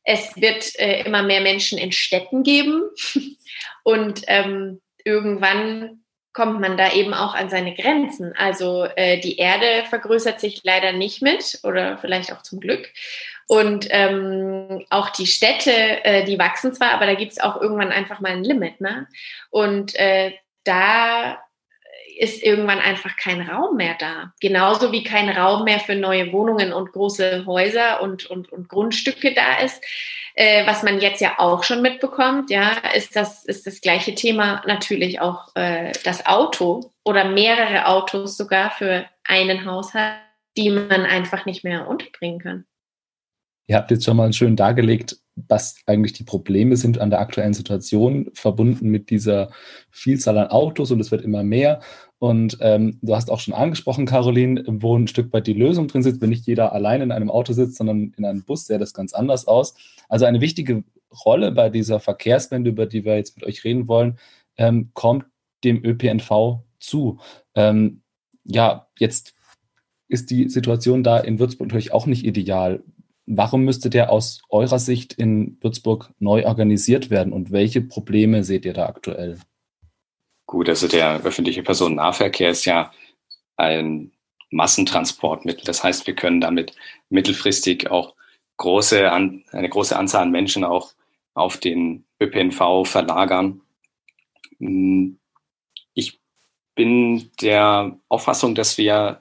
[0.05, 2.83] Es wird äh, immer mehr Menschen in Städten geben.
[3.83, 8.33] Und ähm, irgendwann kommt man da eben auch an seine Grenzen.
[8.37, 12.93] Also äh, die Erde vergrößert sich leider nicht mit oder vielleicht auch zum Glück.
[13.49, 15.73] Und ähm, auch die Städte,
[16.05, 18.81] äh, die wachsen zwar, aber da gibt es auch irgendwann einfach mal ein Limit.
[18.81, 19.09] Ne?
[19.51, 20.35] Und äh,
[20.65, 21.39] da
[22.19, 24.33] ist irgendwann einfach kein Raum mehr da.
[24.41, 29.33] Genauso wie kein Raum mehr für neue Wohnungen und große Häuser und, und, und Grundstücke
[29.33, 29.83] da ist.
[30.35, 34.63] Äh, was man jetzt ja auch schon mitbekommt, ja, ist das, ist das gleiche Thema
[34.67, 40.19] natürlich auch äh, das Auto oder mehrere Autos sogar für einen Haushalt,
[40.57, 42.68] die man einfach nicht mehr unterbringen kann.
[43.69, 47.53] Ihr habt jetzt schon mal schön dargelegt, was eigentlich die Probleme sind an der aktuellen
[47.53, 49.51] Situation, verbunden mit dieser
[49.91, 51.81] Vielzahl an Autos und es wird immer mehr.
[52.19, 56.03] Und ähm, du hast auch schon angesprochen, Caroline, wo ein Stück weit die Lösung drin
[56.03, 58.95] sitzt, wenn nicht jeder allein in einem Auto sitzt, sondern in einem Bus, sähe das
[58.95, 59.75] ganz anders aus.
[60.09, 60.83] Also eine wichtige
[61.25, 64.19] Rolle bei dieser Verkehrswende, über die wir jetzt mit euch reden wollen,
[64.57, 65.27] ähm, kommt
[65.63, 67.21] dem ÖPNV zu.
[67.55, 68.01] Ähm,
[68.45, 69.35] ja, jetzt
[70.09, 72.83] ist die Situation da in Würzburg natürlich auch nicht ideal.
[73.31, 78.65] Warum müsste der aus eurer Sicht in Würzburg neu organisiert werden und welche Probleme seht
[78.65, 79.39] ihr da aktuell?
[80.47, 82.91] Gut, also der öffentliche Personennahverkehr ist ja
[83.59, 84.13] ein
[84.51, 85.65] Massentransportmittel.
[85.65, 86.75] Das heißt, wir können damit
[87.11, 88.15] mittelfristig auch
[88.57, 90.95] große, eine große Anzahl an Menschen auch
[91.35, 93.61] auf den ÖPNV verlagern.
[95.93, 96.19] Ich
[96.75, 99.21] bin der Auffassung, dass wir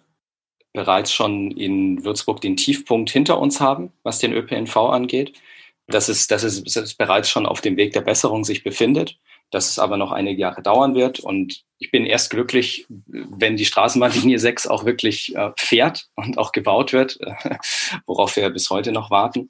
[0.77, 5.33] bereits schon in Würzburg den Tiefpunkt hinter uns haben, was den ÖPNV angeht.
[5.87, 9.17] Dass es, dass es, dass es bereits schon auf dem Weg der Besserung sich befindet,
[9.49, 11.19] dass es aber noch einige Jahre dauern wird.
[11.19, 16.51] Und ich bin erst glücklich, wenn die Straßenbahnlinie 6 auch wirklich äh, fährt und auch
[16.51, 17.17] gebaut wird,
[18.05, 19.49] worauf wir bis heute noch warten.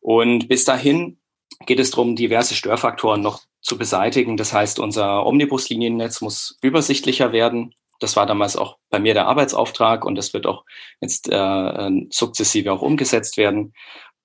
[0.00, 1.18] Und bis dahin
[1.66, 4.36] geht es darum, diverse Störfaktoren noch zu beseitigen.
[4.36, 7.74] Das heißt, unser Omnibusliniennetz muss übersichtlicher werden.
[8.00, 10.64] Das war damals auch bei mir der Arbeitsauftrag und das wird auch
[11.00, 13.72] jetzt äh, sukzessive auch umgesetzt werden.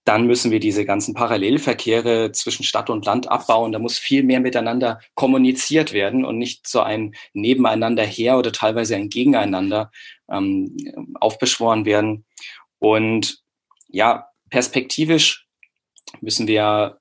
[0.06, 3.72] Dann müssen wir diese ganzen Parallelverkehre zwischen Stadt und Land abbauen.
[3.72, 8.96] Da muss viel mehr miteinander kommuniziert werden und nicht so ein Nebeneinander her oder teilweise
[8.96, 9.92] ein Gegeneinander
[10.30, 10.78] ähm,
[11.20, 12.26] aufbeschworen werden.
[12.78, 13.40] Und
[13.88, 15.48] ja, perspektivisch
[16.22, 17.00] müssen wir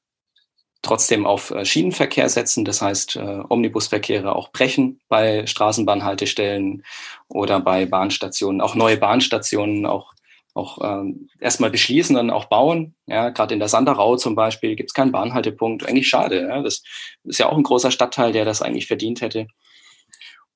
[0.85, 6.85] trotzdem auf äh, Schienenverkehr setzen, das heißt äh, Omnibusverkehre auch brechen bei Straßenbahnhaltestellen
[7.29, 10.15] oder bei Bahnstationen, auch neue Bahnstationen auch
[10.55, 12.95] auch ähm, erstmal beschließen, dann auch bauen.
[13.07, 15.85] Ja, gerade in der Sanderau zum Beispiel gibt es keinen Bahnhaltepunkt.
[15.85, 16.43] Eigentlich schade.
[16.43, 16.63] Ja?
[16.63, 16.85] Das
[17.25, 19.49] ist ja auch ein großer Stadtteil, der das eigentlich verdient hätte.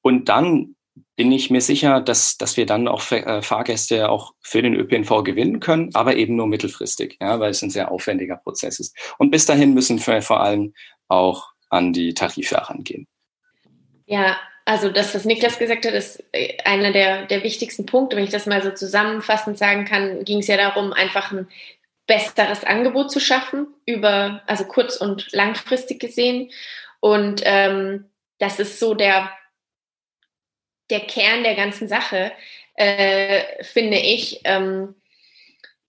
[0.01, 0.77] Und dann
[1.17, 5.25] bin ich mir sicher, dass, dass wir dann auch äh, Fahrgäste auch für den ÖPNV
[5.25, 8.97] gewinnen können, aber eben nur mittelfristig, ja, weil es ein sehr aufwendiger Prozess ist.
[9.19, 10.75] Und bis dahin müssen wir vor allem
[11.09, 13.07] auch an die Tarife herangehen.
[14.07, 18.17] Ja, also das, was Niklas gesagt hat, ist äh, einer der, der wichtigsten Punkte.
[18.17, 21.49] Wenn ich das mal so zusammenfassend sagen kann, ging es ja darum, einfach ein
[22.07, 26.51] besseres Angebot zu schaffen, über, also kurz- und langfristig gesehen.
[27.01, 28.07] Und ähm,
[28.39, 29.31] das ist so der
[30.90, 32.33] der Kern der ganzen Sache,
[32.74, 34.40] äh, finde ich.
[34.44, 34.94] Ähm,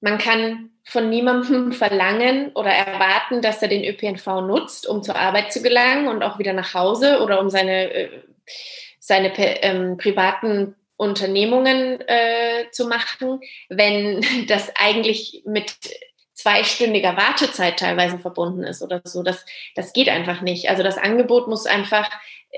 [0.01, 5.53] man kann von niemandem verlangen oder erwarten, dass er den ÖPNV nutzt, um zur Arbeit
[5.53, 8.09] zu gelangen und auch wieder nach Hause oder um seine, äh,
[8.99, 15.73] seine ähm, privaten Unternehmungen äh, zu machen, wenn das eigentlich mit
[16.33, 19.23] zweistündiger Wartezeit teilweise verbunden ist oder so.
[19.23, 20.69] Das, das geht einfach nicht.
[20.69, 22.09] Also das Angebot muss einfach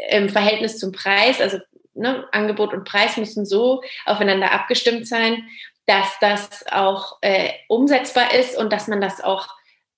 [0.10, 1.58] im Verhältnis zum Preis, also
[1.94, 5.48] ne, Angebot und Preis müssen so aufeinander abgestimmt sein,
[5.86, 9.48] dass das auch äh, umsetzbar ist und dass man das auch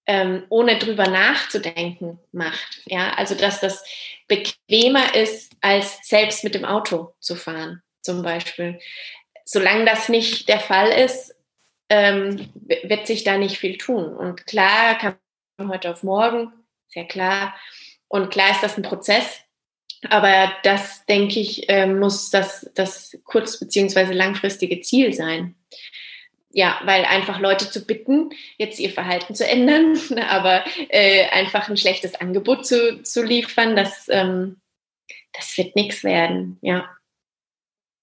[0.05, 2.81] ähm, ohne drüber nachzudenken macht.
[2.85, 3.83] Ja, also dass das
[4.27, 8.79] bequemer ist, als selbst mit dem Auto zu fahren, zum Beispiel.
[9.45, 11.35] Solange das nicht der Fall ist,
[11.89, 12.49] ähm,
[12.83, 14.15] wird sich da nicht viel tun.
[14.15, 15.15] Und klar kann
[15.57, 16.51] man heute auf morgen,
[16.87, 17.55] sehr klar.
[18.07, 19.41] Und klar ist das ein Prozess,
[20.09, 25.55] aber das, denke ich, äh, muss das, das kurz- beziehungsweise langfristige Ziel sein.
[26.51, 29.97] Ja, weil einfach Leute zu bitten, jetzt ihr Verhalten zu ändern,
[30.29, 34.57] aber äh, einfach ein schlechtes Angebot zu, zu liefern, das, ähm,
[35.33, 36.87] das wird nichts werden, ja.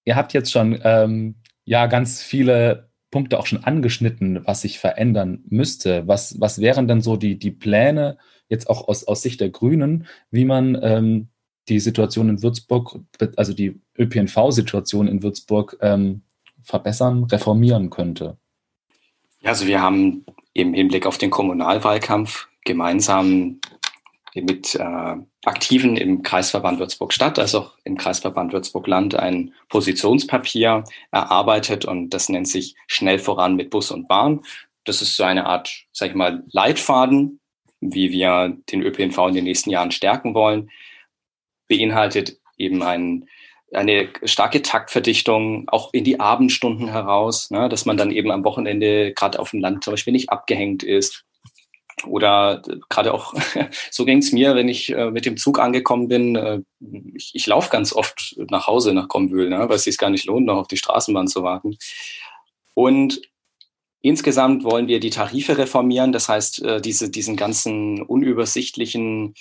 [0.03, 5.43] Ihr habt jetzt schon ähm, ja ganz viele Punkte auch schon angeschnitten, was sich verändern
[5.47, 6.07] müsste.
[6.07, 10.07] Was, was wären denn so die, die Pläne, jetzt auch aus, aus Sicht der Grünen,
[10.31, 11.30] wie man ähm,
[11.69, 12.99] die Situation in Würzburg,
[13.35, 16.21] also die ÖPNV-Situation in Würzburg ähm,
[16.63, 18.37] verbessern, reformieren könnte?
[19.43, 23.59] Also wir haben im Hinblick auf den Kommunalwahlkampf gemeinsam
[24.33, 32.11] mit äh, Aktiven im Kreisverband Würzburg-Stadt, als auch im Kreisverband Würzburg-Land ein Positionspapier erarbeitet und
[32.11, 34.41] das nennt sich Schnell voran mit Bus und Bahn.
[34.85, 37.39] Das ist so eine Art, sag ich mal, Leitfaden,
[37.81, 40.69] wie wir den ÖPNV in den nächsten Jahren stärken wollen
[41.71, 43.29] beinhaltet eben ein,
[43.73, 49.13] eine starke Taktverdichtung auch in die Abendstunden heraus, ne, dass man dann eben am Wochenende
[49.13, 51.23] gerade auf dem Land zum Beispiel nicht abgehängt ist.
[52.05, 53.33] Oder gerade auch,
[53.91, 56.59] so ging es mir, wenn ich äh, mit dem Zug angekommen bin, äh,
[57.15, 60.25] ich, ich laufe ganz oft nach Hause nach Kombühl, ne, weil es sich gar nicht
[60.25, 61.77] lohnt, noch auf die Straßenbahn zu warten.
[62.73, 63.21] Und
[64.01, 69.35] insgesamt wollen wir die Tarife reformieren, das heißt, äh, diese, diesen ganzen unübersichtlichen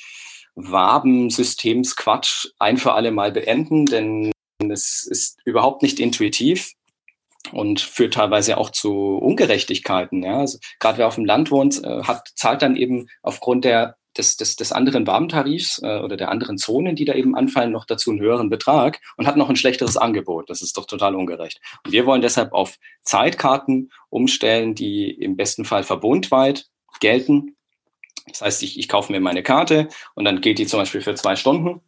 [0.54, 4.32] Wabensystemsquatsch ein für alle Mal beenden, denn
[4.68, 6.72] es ist überhaupt nicht intuitiv
[7.52, 10.22] und führt teilweise auch zu Ungerechtigkeiten.
[10.22, 10.40] Ja?
[10.40, 14.36] Also, gerade wer auf dem Land wohnt, äh, hat, zahlt dann eben aufgrund der, des,
[14.36, 18.10] des, des anderen Wabentarifs äh, oder der anderen Zonen, die da eben anfallen, noch dazu
[18.10, 20.50] einen höheren Betrag und hat noch ein schlechteres Angebot.
[20.50, 21.60] Das ist doch total ungerecht.
[21.84, 26.66] Und wir wollen deshalb auf Zeitkarten umstellen, die im besten Fall verbundweit
[27.00, 27.56] gelten
[28.30, 31.14] das heißt, ich, ich kaufe mir meine Karte und dann gilt die zum Beispiel für
[31.14, 31.80] zwei Stunden.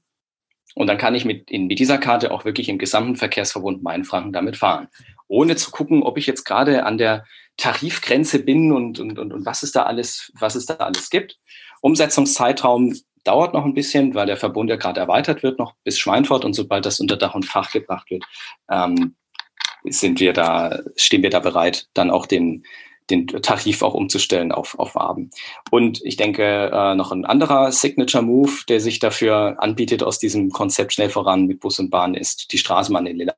[0.75, 4.33] Und dann kann ich mit, in, mit dieser Karte auch wirklich im gesamten Verkehrsverbund Mainfranken
[4.33, 4.89] damit fahren.
[5.29, 7.25] Ohne zu gucken, ob ich jetzt gerade an der
[7.57, 11.39] Tarifgrenze bin und, und, und, und was es da alles, was es da alles gibt.
[11.83, 16.45] Umsetzungszeitraum dauert noch ein bisschen, weil der Verbund ja gerade erweitert wird, noch bis Schweinfurt
[16.45, 18.25] und sobald das unter Dach und Fach gebracht wird,
[18.71, 19.15] ähm,
[19.85, 22.65] sind wir da, stehen wir da bereit, dann auch den,
[23.11, 25.31] den Tarif auch umzustellen auf, auf Waben.
[25.71, 30.51] Und ich denke, äh, noch ein anderer Signature Move, der sich dafür anbietet aus diesem
[30.51, 33.35] Konzept schnell voran mit Bus und Bahn, ist die Straßenbahn in Lilla.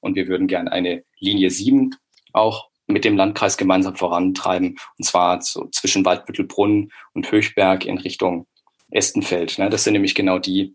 [0.00, 1.94] Und wir würden gerne eine Linie 7
[2.32, 8.46] auch mit dem Landkreis gemeinsam vorantreiben, und zwar so zwischen Waldbüttelbrunn und Höchberg in Richtung
[8.90, 9.58] Estenfeld.
[9.58, 9.68] Ne?
[9.68, 10.74] Das sind nämlich genau die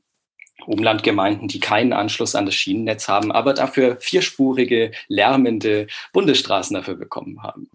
[0.65, 7.41] Umlandgemeinden, die keinen Anschluss an das Schienennetz haben, aber dafür vierspurige, lärmende Bundesstraßen dafür bekommen
[7.41, 7.69] haben.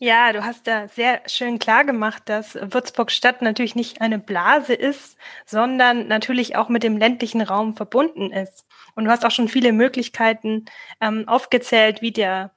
[0.00, 4.74] Ja, du hast da sehr schön klar gemacht, dass Würzburg Stadt natürlich nicht eine Blase
[4.74, 8.66] ist, sondern natürlich auch mit dem ländlichen Raum verbunden ist.
[8.96, 10.64] Und du hast auch schon viele Möglichkeiten
[11.00, 12.52] ähm, aufgezählt, wie der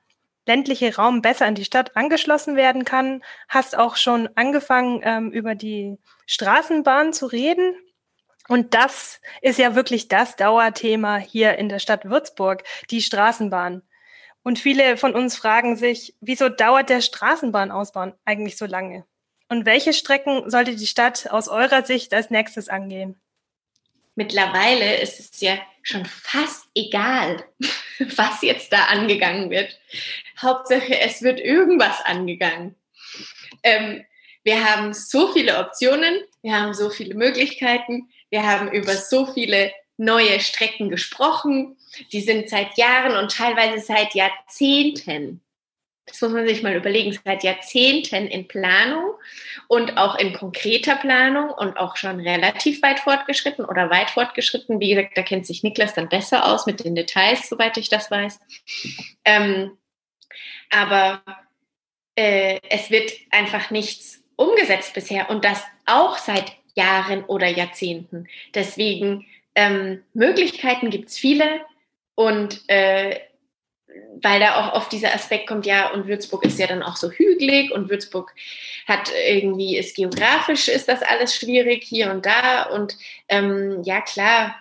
[0.47, 3.23] ländliche Raum besser an die Stadt angeschlossen werden kann.
[3.50, 7.76] Hast auch schon angefangen, ähm, über die Straßenbahn zu reden.
[8.47, 13.84] Und das ist ja wirklich das Dauerthema hier in der Stadt Würzburg, die Straßenbahn.
[14.47, 19.05] Und viele von uns fragen sich, wieso dauert der Straßenbahnausbau eigentlich so lange?
[19.49, 23.19] Und welche Strecken sollte die Stadt aus eurer Sicht als nächstes angehen?
[24.15, 27.43] Mittlerweile ist es ja schon fast egal,
[28.15, 29.77] was jetzt da angegangen wird.
[30.41, 32.73] Hauptsache, es wird irgendwas angegangen.
[33.63, 34.05] Ähm,
[34.45, 39.73] wir haben so viele Optionen, wir haben so viele Möglichkeiten, wir haben über so viele
[39.97, 41.75] neue Strecken gesprochen.
[42.12, 45.41] Die sind seit Jahren und teilweise seit Jahrzehnten,
[46.05, 49.15] das muss man sich mal überlegen, seit Jahrzehnten in Planung
[49.67, 54.79] und auch in konkreter Planung und auch schon relativ weit fortgeschritten oder weit fortgeschritten.
[54.79, 58.10] Wie gesagt, da kennt sich Niklas dann besser aus mit den Details, soweit ich das
[58.10, 58.39] weiß.
[59.25, 59.77] Ähm,
[60.69, 61.21] aber
[62.15, 68.27] äh, es wird einfach nichts umgesetzt bisher und das auch seit Jahren oder Jahrzehnten.
[68.53, 69.25] Deswegen
[69.57, 71.61] ähm, Möglichkeiten gibt es viele
[72.13, 73.19] und äh,
[74.21, 77.09] weil da auch oft dieser Aspekt kommt, ja, und Würzburg ist ja dann auch so
[77.09, 78.35] hügelig und Würzburg
[78.87, 82.97] hat irgendwie, ist geografisch, ist das alles schwierig hier und da und
[83.29, 84.55] ähm, ja, klar,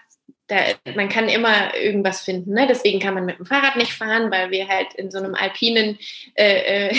[0.47, 0.57] da,
[0.95, 2.55] man kann immer irgendwas finden.
[2.55, 2.67] Ne?
[2.67, 5.99] Deswegen kann man mit dem Fahrrad nicht fahren, weil wir halt in so einem alpinen
[6.35, 6.97] äh, äh,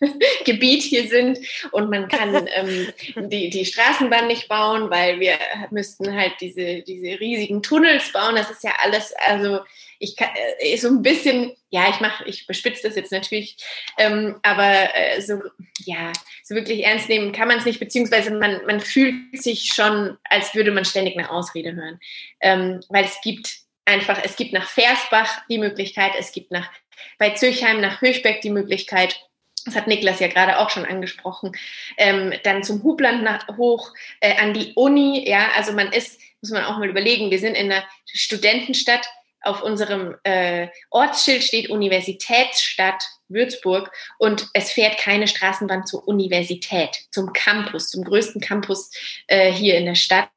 [0.44, 1.38] Gebiet hier sind
[1.72, 2.92] und man kann ähm,
[3.30, 5.38] die, die Straßenbahn nicht bauen, weil wir
[5.70, 8.36] müssten halt diese, diese riesigen Tunnels bauen.
[8.36, 9.60] Das ist ja alles, also
[9.98, 13.56] ich kann äh, so ein bisschen, ja, ich mache, ich bespitze das jetzt natürlich,
[13.98, 15.42] ähm, aber äh, so,
[15.84, 20.16] ja, so wirklich ernst nehmen kann man es nicht, beziehungsweise man, man fühlt sich schon,
[20.24, 22.00] als würde man ständig eine Ausrede hören,
[22.40, 26.70] ähm, weil es gibt einfach, es gibt nach Versbach die Möglichkeit, es gibt nach
[27.18, 29.18] bei Zürchheim nach Höchbeck die Möglichkeit,
[29.64, 31.52] das hat Niklas ja gerade auch schon angesprochen,
[31.96, 36.50] ähm, dann zum Hubland nach, hoch, äh, an die Uni, ja, also man ist, muss
[36.50, 39.06] man auch mal überlegen, wir sind in einer Studentenstadt,
[39.44, 47.32] auf unserem äh, Ortsschild steht Universitätsstadt Würzburg und es fährt keine Straßenbahn zur Universität, zum
[47.32, 48.90] Campus, zum größten Campus
[49.26, 50.30] äh, hier in der Stadt.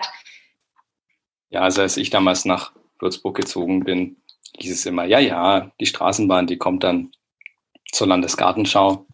[1.50, 4.18] Ja, also als ich damals nach Würzburg gezogen bin,
[4.58, 7.12] hieß es immer, ja, ja, die Straßenbahn, die kommt dann
[7.92, 9.06] zur Landesgartenschau.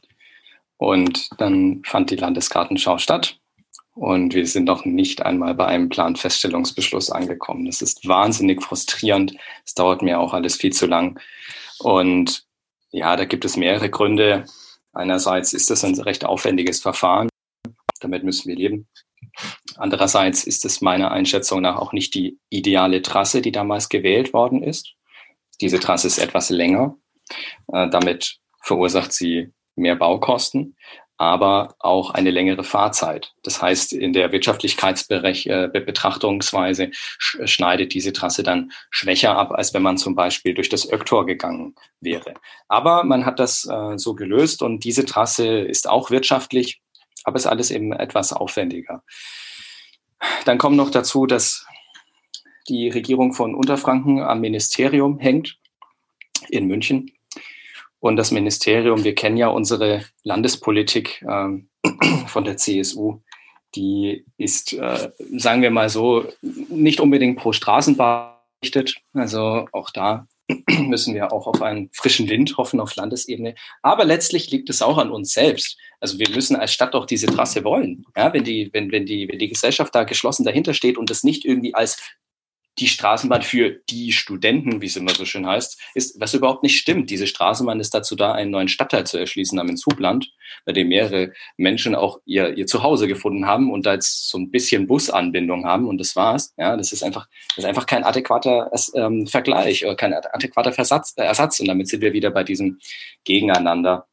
[0.77, 3.39] Und dann fand die Landesgartenschau statt.
[3.95, 7.65] Und wir sind noch nicht einmal bei einem Planfeststellungsbeschluss angekommen.
[7.65, 9.35] Das ist wahnsinnig frustrierend.
[9.65, 11.19] Es dauert mir auch alles viel zu lang.
[11.79, 12.45] Und
[12.89, 14.45] ja, da gibt es mehrere Gründe.
[14.93, 17.29] Einerseits ist das ein recht aufwendiges Verfahren.
[17.99, 18.87] Damit müssen wir leben.
[19.77, 24.63] Andererseits ist es meiner Einschätzung nach auch nicht die ideale Trasse, die damals gewählt worden
[24.63, 24.93] ist.
[25.61, 26.97] Diese Trasse ist etwas länger.
[27.71, 30.75] Äh, damit verursacht sie mehr Baukosten,
[31.17, 33.33] aber auch eine längere Fahrzeit.
[33.43, 40.15] Das heißt, in der Wirtschaftlichkeitsbetrachtungsweise schneidet diese Trasse dann schwächer ab, als wenn man zum
[40.15, 42.33] Beispiel durch das Öktor gegangen wäre.
[42.67, 46.81] Aber man hat das äh, so gelöst und diese Trasse ist auch wirtschaftlich,
[47.23, 49.03] aber ist alles eben etwas aufwendiger.
[50.45, 51.65] Dann kommt noch dazu, dass
[52.69, 55.57] die Regierung von Unterfranken am Ministerium hängt
[56.49, 57.11] in München
[58.03, 61.69] und das Ministerium, wir kennen ja unsere Landespolitik ähm,
[62.27, 63.21] von der CSU,
[63.75, 68.97] die ist, äh, sagen wir mal so, nicht unbedingt pro Straßenbahn gerichtet.
[69.13, 70.27] Also auch da
[70.79, 73.55] müssen wir auch auf einen frischen Wind hoffen auf Landesebene.
[73.81, 75.77] Aber letztlich liegt es auch an uns selbst.
[76.01, 78.03] Also wir müssen als Stadt doch diese Trasse wollen.
[78.17, 81.23] Ja, wenn die, wenn, wenn die, wenn die Gesellschaft da geschlossen dahinter steht und das
[81.23, 82.01] nicht irgendwie als
[82.79, 86.77] die Straßenbahn für die Studenten, wie es immer so schön heißt, ist, was überhaupt nicht
[86.77, 87.09] stimmt.
[87.09, 90.31] Diese Straßenbahn ist dazu da, einen neuen Stadtteil zu erschließen namens Hubland,
[90.65, 94.49] bei dem mehrere Menschen auch ihr, ihr Zuhause gefunden haben und da jetzt so ein
[94.49, 96.53] bisschen Busanbindung haben und das war's.
[96.57, 101.13] Ja, das ist einfach, das ist einfach kein adäquater ähm, Vergleich oder kein adäquater Versatz,
[101.17, 101.59] äh, Ersatz.
[101.59, 102.79] Und damit sind wir wieder bei diesem
[103.23, 104.07] Gegeneinander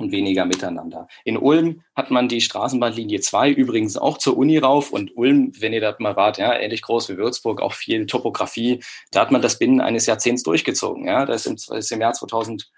[0.00, 1.08] und weniger miteinander.
[1.24, 5.72] In Ulm hat man die Straßenbahnlinie 2 übrigens auch zur Uni rauf und Ulm, wenn
[5.72, 8.80] ihr da mal wart, ja, ähnlich groß wie Würzburg, auch viel Topografie,
[9.10, 11.06] da hat man das binnen eines Jahrzehnts durchgezogen.
[11.06, 12.70] Ja, das ist im, ist im Jahr 2000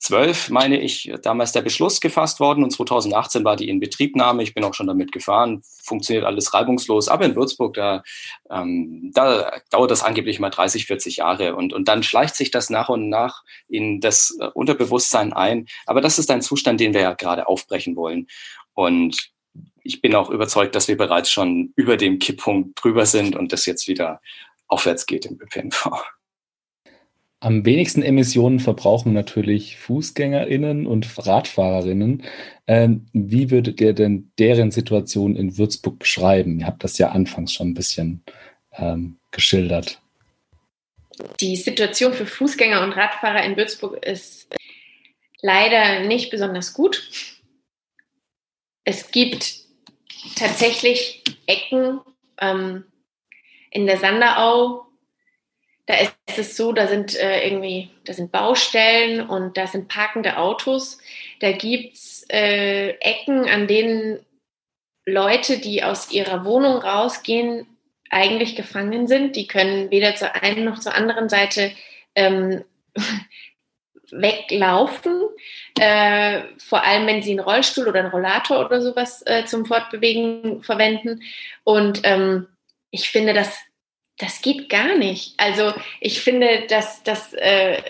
[0.00, 4.42] 2012, meine ich, damals der Beschluss gefasst worden und 2018 war die Inbetriebnahme.
[4.42, 7.08] Ich bin auch schon damit gefahren, funktioniert alles reibungslos.
[7.08, 8.02] Aber in Würzburg, da,
[8.50, 12.70] ähm, da dauert das angeblich mal 30, 40 Jahre und, und dann schleicht sich das
[12.70, 15.66] nach und nach in das äh, Unterbewusstsein ein.
[15.86, 18.28] Aber das ist ein Zustand, den wir ja gerade aufbrechen wollen.
[18.74, 19.32] Und
[19.82, 23.66] ich bin auch überzeugt, dass wir bereits schon über dem Kipppunkt drüber sind und das
[23.66, 24.20] jetzt wieder
[24.68, 25.90] aufwärts geht im ÖPNV.
[27.40, 32.24] Am wenigsten Emissionen verbrauchen natürlich FußgängerInnen und RadfahrerInnen.
[32.66, 36.58] Ähm, wie würdet ihr denn deren Situation in Würzburg beschreiben?
[36.58, 38.24] Ihr habt das ja anfangs schon ein bisschen
[38.72, 40.00] ähm, geschildert.
[41.40, 44.48] Die Situation für Fußgänger und Radfahrer in Würzburg ist
[45.40, 47.40] leider nicht besonders gut.
[48.82, 49.60] Es gibt
[50.34, 52.00] tatsächlich Ecken
[52.40, 52.84] ähm,
[53.70, 54.87] in der Sanderau,
[55.88, 60.36] da ist es so, da sind äh, irgendwie, da sind Baustellen und da sind parkende
[60.36, 60.98] Autos.
[61.40, 64.20] Da gibt es äh, Ecken, an denen
[65.06, 67.66] Leute, die aus ihrer Wohnung rausgehen,
[68.10, 69.34] eigentlich gefangen sind.
[69.34, 71.72] Die können weder zur einen noch zur anderen Seite
[72.14, 72.64] ähm,
[74.10, 75.22] weglaufen.
[75.80, 80.62] Äh, vor allem, wenn sie einen Rollstuhl oder einen Rollator oder sowas äh, zum Fortbewegen
[80.62, 81.22] verwenden.
[81.64, 82.46] Und ähm,
[82.90, 83.58] ich finde, das
[84.18, 85.34] das geht gar nicht.
[85.38, 87.82] Also ich finde, dass das, äh,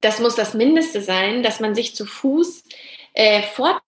[0.00, 2.64] das muss das Mindeste sein, dass man sich zu Fuß
[3.14, 3.80] äh, fort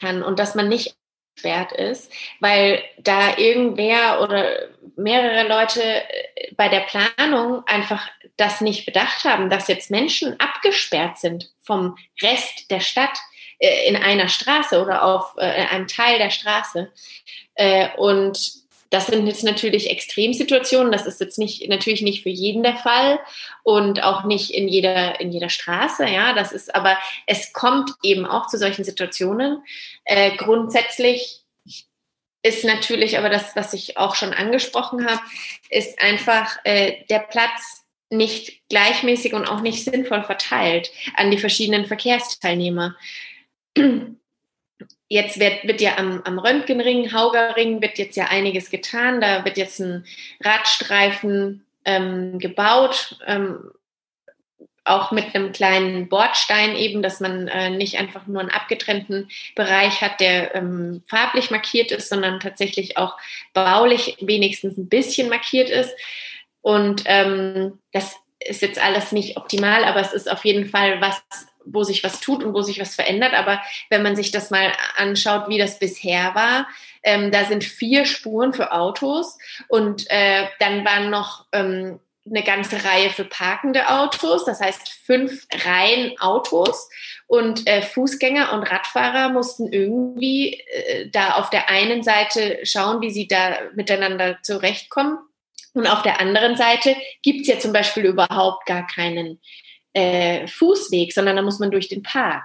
[0.00, 0.96] kann und dass man nicht
[1.34, 8.86] gesperrt ist, weil da irgendwer oder mehrere Leute äh, bei der Planung einfach das nicht
[8.86, 13.16] bedacht haben, dass jetzt Menschen abgesperrt sind vom Rest der Stadt
[13.58, 16.92] äh, in einer Straße oder auf äh, einem Teil der Straße.
[17.54, 18.57] Äh, und
[18.90, 20.92] das sind jetzt natürlich Extremsituationen.
[20.92, 23.20] Das ist jetzt nicht, natürlich nicht für jeden der Fall
[23.62, 26.06] und auch nicht in jeder, in jeder Straße.
[26.06, 29.62] Ja, das ist, aber es kommt eben auch zu solchen Situationen.
[30.04, 31.44] Äh, grundsätzlich
[32.42, 35.20] ist natürlich aber das, was ich auch schon angesprochen habe,
[35.70, 41.84] ist einfach äh, der Platz nicht gleichmäßig und auch nicht sinnvoll verteilt an die verschiedenen
[41.84, 42.96] Verkehrsteilnehmer.
[45.08, 49.20] Jetzt wird, wird ja am, am Röntgenring, Haugerring, wird jetzt ja einiges getan.
[49.20, 50.04] Da wird jetzt ein
[50.40, 53.70] Radstreifen ähm, gebaut, ähm,
[54.84, 60.00] auch mit einem kleinen Bordstein eben, dass man äh, nicht einfach nur einen abgetrennten Bereich
[60.00, 63.16] hat, der ähm, farblich markiert ist, sondern tatsächlich auch
[63.52, 65.94] baulich wenigstens ein bisschen markiert ist.
[66.62, 71.22] Und ähm, das ist jetzt alles nicht optimal, aber es ist auf jeden Fall was,
[71.72, 73.34] wo sich was tut und wo sich was verändert.
[73.34, 73.60] Aber
[73.90, 76.68] wenn man sich das mal anschaut, wie das bisher war,
[77.02, 79.38] ähm, da sind vier Spuren für Autos
[79.68, 85.46] und äh, dann waren noch ähm, eine ganze Reihe für parkende Autos, das heißt fünf
[85.64, 86.88] Reihen Autos
[87.26, 93.10] und äh, Fußgänger und Radfahrer mussten irgendwie äh, da auf der einen Seite schauen, wie
[93.10, 95.18] sie da miteinander zurechtkommen.
[95.74, 99.40] Und auf der anderen Seite gibt es ja zum Beispiel überhaupt gar keinen
[99.98, 102.44] äh, Fußweg, sondern da muss man durch den Park.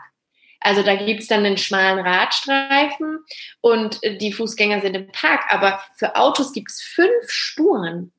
[0.59, 3.19] Also da gibt es dann einen schmalen Radstreifen
[3.61, 8.13] und die Fußgänger sind im Park, aber für Autos gibt es fünf Spuren.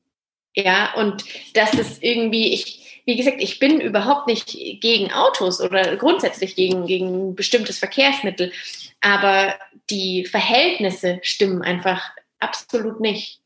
[0.53, 4.47] Ja, und das ist irgendwie, ich, wie gesagt, ich bin überhaupt nicht
[4.79, 8.53] gegen Autos oder grundsätzlich gegen, gegen bestimmtes Verkehrsmittel,
[9.01, 9.55] aber
[9.89, 13.41] die Verhältnisse stimmen einfach absolut nicht.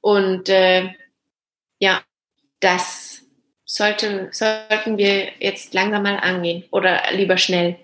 [0.00, 0.90] Und äh,
[1.78, 2.02] ja,
[2.58, 3.22] das
[3.72, 7.76] sollte, sollten wir jetzt langsam mal angehen oder lieber schnell.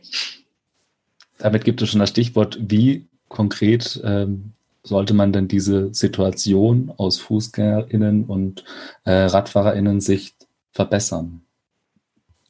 [1.39, 7.19] Damit gibt es schon das Stichwort, wie konkret ähm, sollte man denn diese Situation aus
[7.19, 8.65] FußgängerInnen und
[9.05, 10.35] äh, RadfahrerInnen Sicht
[10.73, 11.43] verbessern?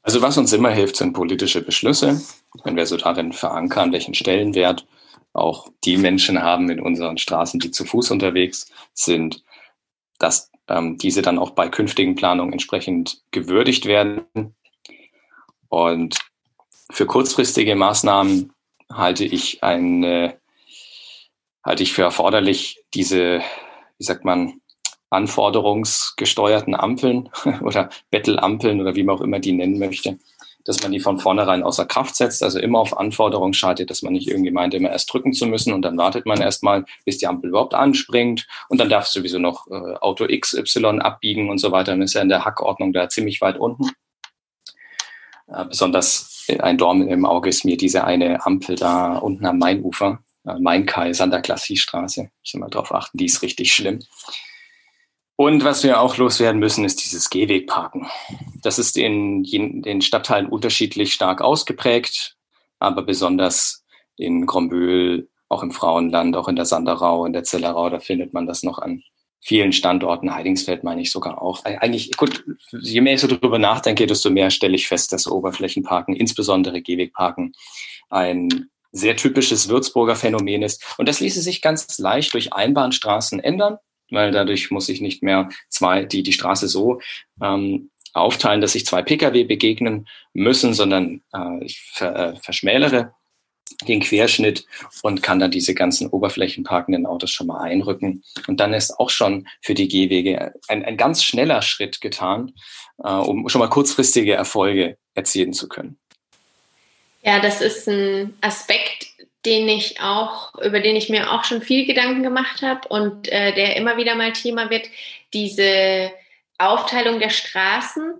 [0.02, 2.20] Also was uns immer hilft, sind politische Beschlüsse.
[2.64, 4.86] Wenn wir so darin verankern, welchen Stellenwert
[5.32, 9.42] auch die Menschen haben in unseren Straßen, die zu Fuß unterwegs sind,
[10.18, 14.54] dass ähm, diese dann auch bei künftigen Planungen entsprechend gewürdigt werden.
[15.68, 16.18] Und
[16.90, 18.52] für kurzfristige Maßnahmen
[18.92, 20.38] halte ich eine,
[21.64, 23.42] halte ich für erforderlich, diese,
[23.98, 24.60] wie sagt man,
[25.10, 27.28] anforderungsgesteuerten Ampeln
[27.62, 30.18] oder Bettelampeln oder wie man auch immer die nennen möchte,
[30.66, 34.12] dass man die von vornherein außer Kraft setzt, also immer auf Anforderungen schaltet, dass man
[34.12, 37.26] nicht irgendwie meint, immer erst drücken zu müssen und dann wartet man erstmal, bis die
[37.26, 41.92] Ampel überhaupt anspringt und dann darf sowieso noch äh, Auto XY abbiegen und so weiter.
[41.92, 43.90] Dann ist ja in der Hackordnung da ziemlich weit unten.
[45.48, 50.20] Äh, besonders ein Dorn im Auge ist mir diese eine Ampel da unten am Mainufer,
[50.44, 52.30] äh, Mainkai, Santa Klassie Straße.
[52.42, 54.00] Müssen wir darauf achten, die ist richtig schlimm.
[55.36, 58.06] Und was wir auch loswerden müssen, ist dieses Gehwegparken.
[58.62, 62.36] Das ist in den Stadtteilen unterschiedlich stark ausgeprägt,
[62.78, 63.84] aber besonders
[64.16, 68.46] in Grombühl, auch im Frauenland, auch in der Sanderau, in der Zellerau, da findet man
[68.46, 69.02] das noch an
[69.40, 71.64] vielen Standorten, Heidingsfeld meine ich sogar auch.
[71.64, 76.16] Eigentlich, gut, je mehr ich so drüber nachdenke, desto mehr stelle ich fest, dass Oberflächenparken,
[76.16, 77.52] insbesondere Gehwegparken,
[78.08, 80.82] ein sehr typisches Würzburger Phänomen ist.
[80.98, 83.78] Und das ließe sich ganz leicht durch Einbahnstraßen ändern,
[84.10, 87.00] weil dadurch muss ich nicht mehr zwei, die, die Straße so
[87.42, 93.12] ähm, aufteilen, dass sich zwei Pkw begegnen müssen, sondern äh, ich ver, äh, verschmälere
[93.88, 94.64] den Querschnitt
[95.02, 98.22] und kann dann diese ganzen oberflächenparkenden Autos schon mal einrücken.
[98.46, 102.52] Und dann ist auch schon für die Gehwege ein, ein ganz schneller Schritt getan,
[103.02, 105.98] äh, um schon mal kurzfristige Erfolge erzielen zu können.
[107.22, 109.05] Ja, das ist ein Aspekt,
[109.46, 113.54] den ich auch, über den ich mir auch schon viel Gedanken gemacht habe und äh,
[113.54, 114.90] der immer wieder mal Thema wird,
[115.32, 116.12] diese
[116.58, 118.14] Aufteilung der Straßen.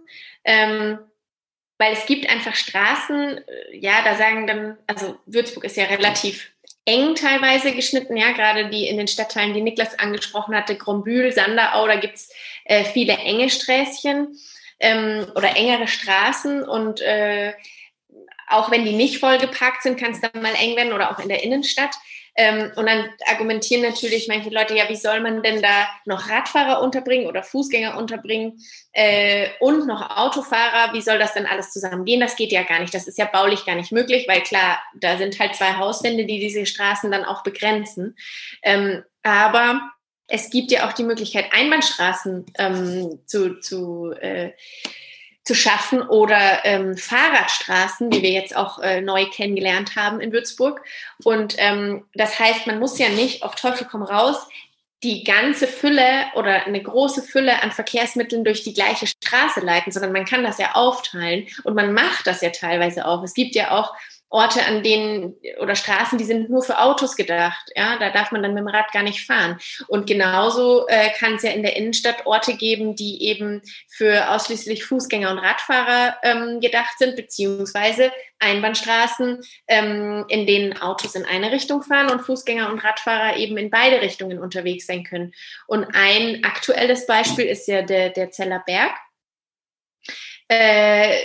[0.44, 0.98] Ähm,
[1.78, 6.50] weil es gibt einfach Straßen, äh, ja, da sagen dann, also Würzburg ist ja relativ
[6.86, 11.86] eng teilweise geschnitten, ja, gerade die in den Stadtteilen, die Niklas angesprochen hatte, Grombühl, Sanderau,
[11.86, 12.32] da gibt's
[12.64, 14.38] äh, viele enge Sträßchen
[14.78, 17.52] ähm, oder engere Straßen und äh,
[18.48, 21.18] auch wenn die nicht voll geparkt sind, kann es dann mal eng werden oder auch
[21.18, 21.94] in der Innenstadt.
[22.38, 26.82] Ähm, und dann argumentieren natürlich manche Leute, ja, wie soll man denn da noch Radfahrer
[26.82, 28.60] unterbringen oder Fußgänger unterbringen
[28.92, 30.92] äh, und noch Autofahrer?
[30.92, 32.20] Wie soll das denn alles zusammengehen?
[32.20, 32.92] Das geht ja gar nicht.
[32.92, 36.38] Das ist ja baulich gar nicht möglich, weil klar, da sind halt zwei Hauswände, die
[36.38, 38.16] diese Straßen dann auch begrenzen.
[38.62, 39.90] Ähm, aber
[40.28, 44.52] es gibt ja auch die Möglichkeit, Einbahnstraßen ähm, zu, zu äh,
[45.46, 50.82] zu schaffen oder ähm, Fahrradstraßen, die wir jetzt auch äh, neu kennengelernt haben in Würzburg.
[51.22, 54.48] Und ähm, das heißt, man muss ja nicht auf Teufel komm raus
[55.04, 60.10] die ganze Fülle oder eine große Fülle an Verkehrsmitteln durch die gleiche Straße leiten, sondern
[60.10, 63.22] man kann das ja aufteilen und man macht das ja teilweise auch.
[63.22, 63.94] Es gibt ja auch
[64.28, 67.70] Orte, an denen oder Straßen, die sind nur für Autos gedacht.
[67.76, 69.58] Ja, da darf man dann mit dem Rad gar nicht fahren.
[69.86, 74.84] Und genauso äh, kann es ja in der Innenstadt Orte geben, die eben für ausschließlich
[74.84, 78.10] Fußgänger und Radfahrer ähm, gedacht sind, beziehungsweise
[78.40, 83.70] Einbahnstraßen, ähm, in denen Autos in eine Richtung fahren und Fußgänger und Radfahrer eben in
[83.70, 85.32] beide Richtungen unterwegs sein können.
[85.68, 88.92] Und ein aktuelles Beispiel ist ja der, der Zeller Berg.
[90.48, 91.16] Äh,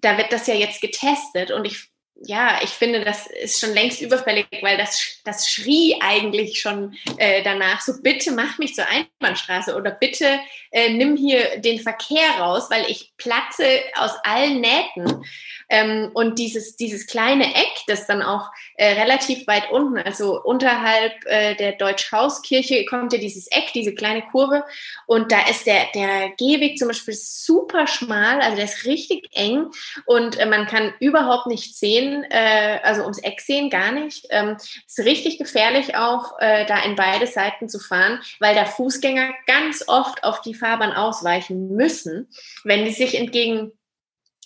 [0.00, 1.91] da wird das ja jetzt getestet und ich
[2.24, 7.42] ja, ich finde, das ist schon längst überfällig, weil das, das schrie eigentlich schon äh,
[7.42, 10.38] danach, so bitte mach mich zur Einbahnstraße oder bitte
[10.70, 15.24] äh, nimm hier den Verkehr raus, weil ich platze aus allen Nähten.
[15.68, 21.12] Ähm, und dieses, dieses kleine Eck, das dann auch äh, relativ weit unten, also unterhalb
[21.24, 24.64] äh, der Deutschhauskirche, kommt ja dieses Eck, diese kleine Kurve.
[25.06, 29.70] Und da ist der, der Gehweg zum Beispiel super schmal, also der ist richtig eng
[30.06, 34.26] und äh, man kann überhaupt nicht sehen, äh, also ums Eck sehen, gar nicht.
[34.30, 39.30] Ähm, ist richtig gefährlich auch, äh, da in beide Seiten zu fahren, weil da Fußgänger
[39.46, 42.28] ganz oft auf die Fahrbahn ausweichen müssen,
[42.64, 43.72] wenn die sich entgegen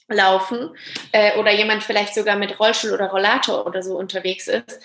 [0.09, 0.71] laufen
[1.13, 4.81] äh, oder jemand vielleicht sogar mit Rollstuhl oder Rollator oder so unterwegs ist.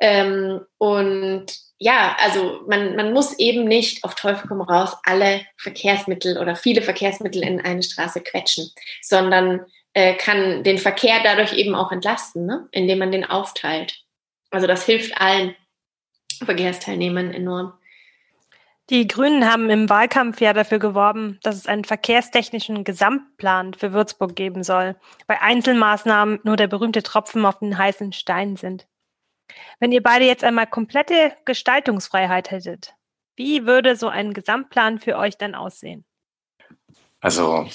[0.00, 1.46] Ähm, und
[1.78, 6.82] ja, also man, man muss eben nicht auf Teufel komm raus alle Verkehrsmittel oder viele
[6.82, 8.70] Verkehrsmittel in eine Straße quetschen,
[9.02, 9.64] sondern
[9.94, 12.68] äh, kann den Verkehr dadurch eben auch entlasten, ne?
[12.72, 14.04] indem man den aufteilt.
[14.50, 15.54] Also das hilft allen
[16.44, 17.72] Verkehrsteilnehmern enorm.
[18.90, 24.34] Die Grünen haben im Wahlkampf ja dafür geworben, dass es einen verkehrstechnischen Gesamtplan für Würzburg
[24.34, 24.96] geben soll,
[25.28, 28.88] bei Einzelmaßnahmen nur der berühmte Tropfen auf den heißen Stein sind.
[29.78, 32.94] Wenn ihr beide jetzt einmal komplette Gestaltungsfreiheit hättet,
[33.36, 36.04] wie würde so ein Gesamtplan für euch dann aussehen?
[37.20, 37.68] Also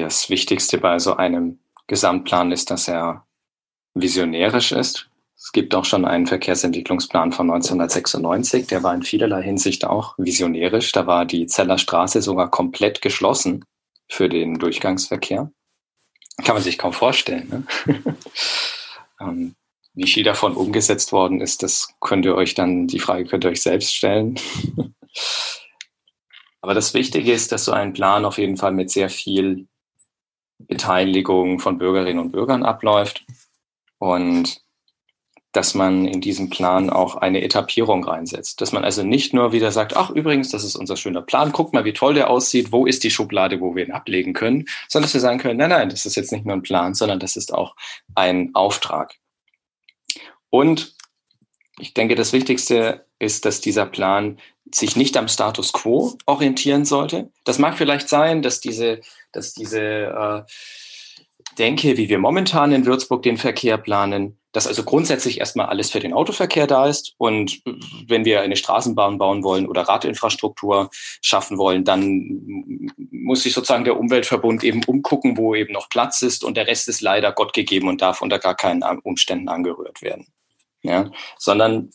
[0.00, 3.26] das Wichtigste bei so einem Gesamtplan ist, dass er
[3.94, 5.08] visionärisch ist.
[5.36, 10.92] Es gibt auch schon einen Verkehrsentwicklungsplan von 1996, der war in vielerlei Hinsicht auch visionärisch.
[10.92, 13.64] Da war die Zeller Straße sogar komplett geschlossen
[14.08, 15.50] für den Durchgangsverkehr.
[16.44, 17.66] Kann man sich kaum vorstellen.
[17.86, 18.16] Ne?
[19.20, 19.54] Ähm,
[19.94, 23.50] wie viel davon umgesetzt worden ist, das könnt ihr euch dann, die Frage könnt ihr
[23.50, 24.34] euch selbst stellen.
[26.60, 29.68] Aber das Wichtige ist, dass so ein Plan auf jeden Fall mit sehr viel
[30.66, 33.24] Beteiligung von Bürgerinnen und Bürgern abläuft
[33.98, 34.62] und
[35.52, 38.62] dass man in diesen Plan auch eine Etappierung reinsetzt.
[38.62, 41.74] Dass man also nicht nur wieder sagt, ach übrigens, das ist unser schöner Plan, guck
[41.74, 45.04] mal, wie toll der aussieht, wo ist die Schublade, wo wir ihn ablegen können, sondern
[45.04, 47.36] dass wir sagen können, nein, nein, das ist jetzt nicht nur ein Plan, sondern das
[47.36, 47.76] ist auch
[48.14, 49.14] ein Auftrag.
[50.48, 50.94] Und
[51.78, 54.38] ich denke, das Wichtigste ist, dass dieser Plan
[54.74, 57.30] sich nicht am Status quo orientieren sollte.
[57.44, 59.00] Das mag vielleicht sein, dass diese,
[59.32, 60.42] dass diese äh,
[61.58, 66.00] Denke, wie wir momentan in Würzburg den Verkehr planen, dass also grundsätzlich erstmal alles für
[66.00, 67.14] den Autoverkehr da ist.
[67.18, 67.62] Und
[68.06, 73.98] wenn wir eine Straßenbahn bauen wollen oder Radinfrastruktur schaffen wollen, dann muss sich sozusagen der
[73.98, 76.44] Umweltverbund eben umgucken, wo eben noch Platz ist.
[76.44, 80.26] Und der Rest ist leider Gott gegeben und darf unter gar keinen Umständen angerührt werden.
[80.82, 81.90] Ja, sondern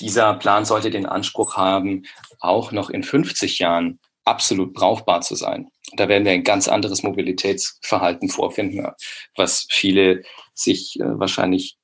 [0.00, 2.04] dieser Plan sollte den Anspruch haben,
[2.40, 5.70] auch noch in 50 Jahren absolut brauchbar zu sein.
[5.94, 8.86] Da werden wir ein ganz anderes Mobilitätsverhalten vorfinden,
[9.36, 10.22] was viele
[10.54, 11.76] sich äh, wahrscheinlich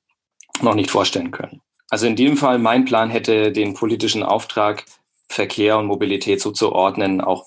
[0.61, 1.61] noch nicht vorstellen können.
[1.89, 4.83] Also in diesem Fall, mein Plan hätte den politischen Auftrag,
[5.29, 7.45] Verkehr und Mobilität so zu ordnen, auch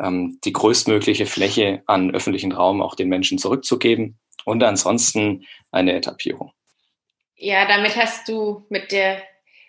[0.00, 6.52] ähm, die größtmögliche Fläche an öffentlichen Raum auch den Menschen zurückzugeben und ansonsten eine Etappierung.
[7.36, 9.22] Ja, damit hast du mit der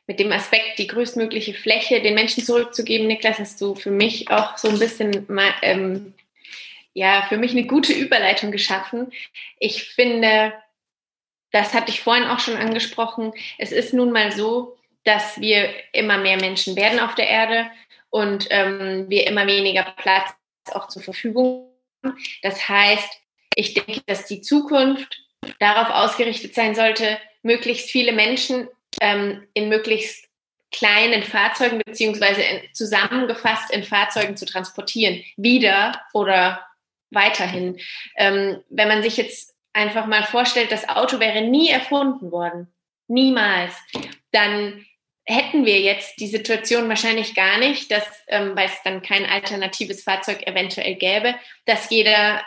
[0.08, 4.58] mit dem Aspekt, die größtmögliche Fläche den Menschen zurückzugeben, Niklas, hast du für mich auch
[4.58, 5.28] so ein bisschen
[5.62, 6.16] ähm,
[6.94, 9.12] ja, für mich eine gute Überleitung geschaffen.
[9.60, 10.54] Ich finde,
[11.52, 16.18] das hatte ich vorhin auch schon angesprochen, es ist nun mal so, dass wir immer
[16.18, 17.72] mehr Menschen werden auf der Erde
[18.10, 20.34] und ähm, wir immer weniger Platz
[20.72, 21.72] auch zur Verfügung
[22.04, 22.18] haben.
[22.44, 23.10] Das heißt,
[23.56, 25.22] ich denke, dass die Zukunft
[25.60, 28.68] darauf ausgerichtet sein sollte, möglichst viele Menschen
[29.02, 30.28] ähm, in möglichst
[30.72, 36.69] kleinen Fahrzeugen beziehungsweise zusammengefasst in Fahrzeugen zu transportieren, wieder oder
[37.12, 37.80] weiterhin.
[38.18, 42.74] Ähm, wenn man sich jetzt einfach mal vorstellt, das Auto wäre nie erfunden worden,
[43.08, 43.74] niemals,
[44.32, 44.86] dann
[45.26, 50.04] hätten wir jetzt die Situation wahrscheinlich gar nicht, dass, ähm, weil es dann kein alternatives
[50.04, 51.36] Fahrzeug eventuell gäbe,
[51.66, 52.42] dass jeder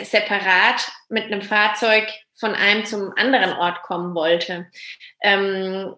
[0.00, 4.70] separat mit einem Fahrzeug von einem zum anderen Ort kommen wollte.
[5.22, 5.94] Ähm,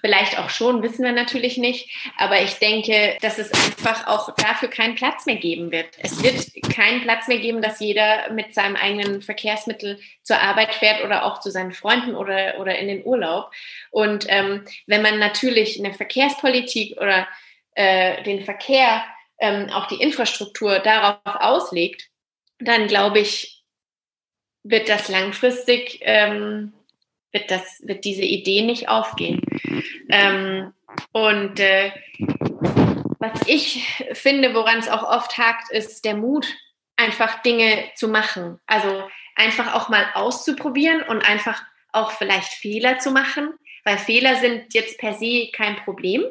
[0.00, 1.90] vielleicht auch schon, wissen wir natürlich nicht.
[2.16, 5.86] Aber ich denke, dass es einfach auch dafür keinen Platz mehr geben wird.
[5.98, 11.04] Es wird keinen Platz mehr geben, dass jeder mit seinem eigenen Verkehrsmittel zur Arbeit fährt
[11.04, 13.52] oder auch zu seinen Freunden oder, oder in den Urlaub.
[13.90, 17.28] Und ähm, wenn man natürlich eine Verkehrspolitik oder
[17.74, 19.04] äh, den Verkehr,
[19.38, 22.08] ähm, auch die Infrastruktur darauf auslegt,
[22.58, 23.62] dann glaube ich,
[24.62, 26.72] wird das langfristig, ähm,
[27.36, 29.42] wird, das, wird diese Idee nicht aufgehen.
[30.08, 30.72] Ähm,
[31.12, 31.92] und äh,
[33.18, 36.46] was ich finde, woran es auch oft hakt, ist der Mut,
[36.96, 38.58] einfach Dinge zu machen.
[38.66, 41.62] Also einfach auch mal auszuprobieren und einfach
[41.92, 43.50] auch vielleicht Fehler zu machen,
[43.84, 46.24] weil Fehler sind jetzt per se kein Problem,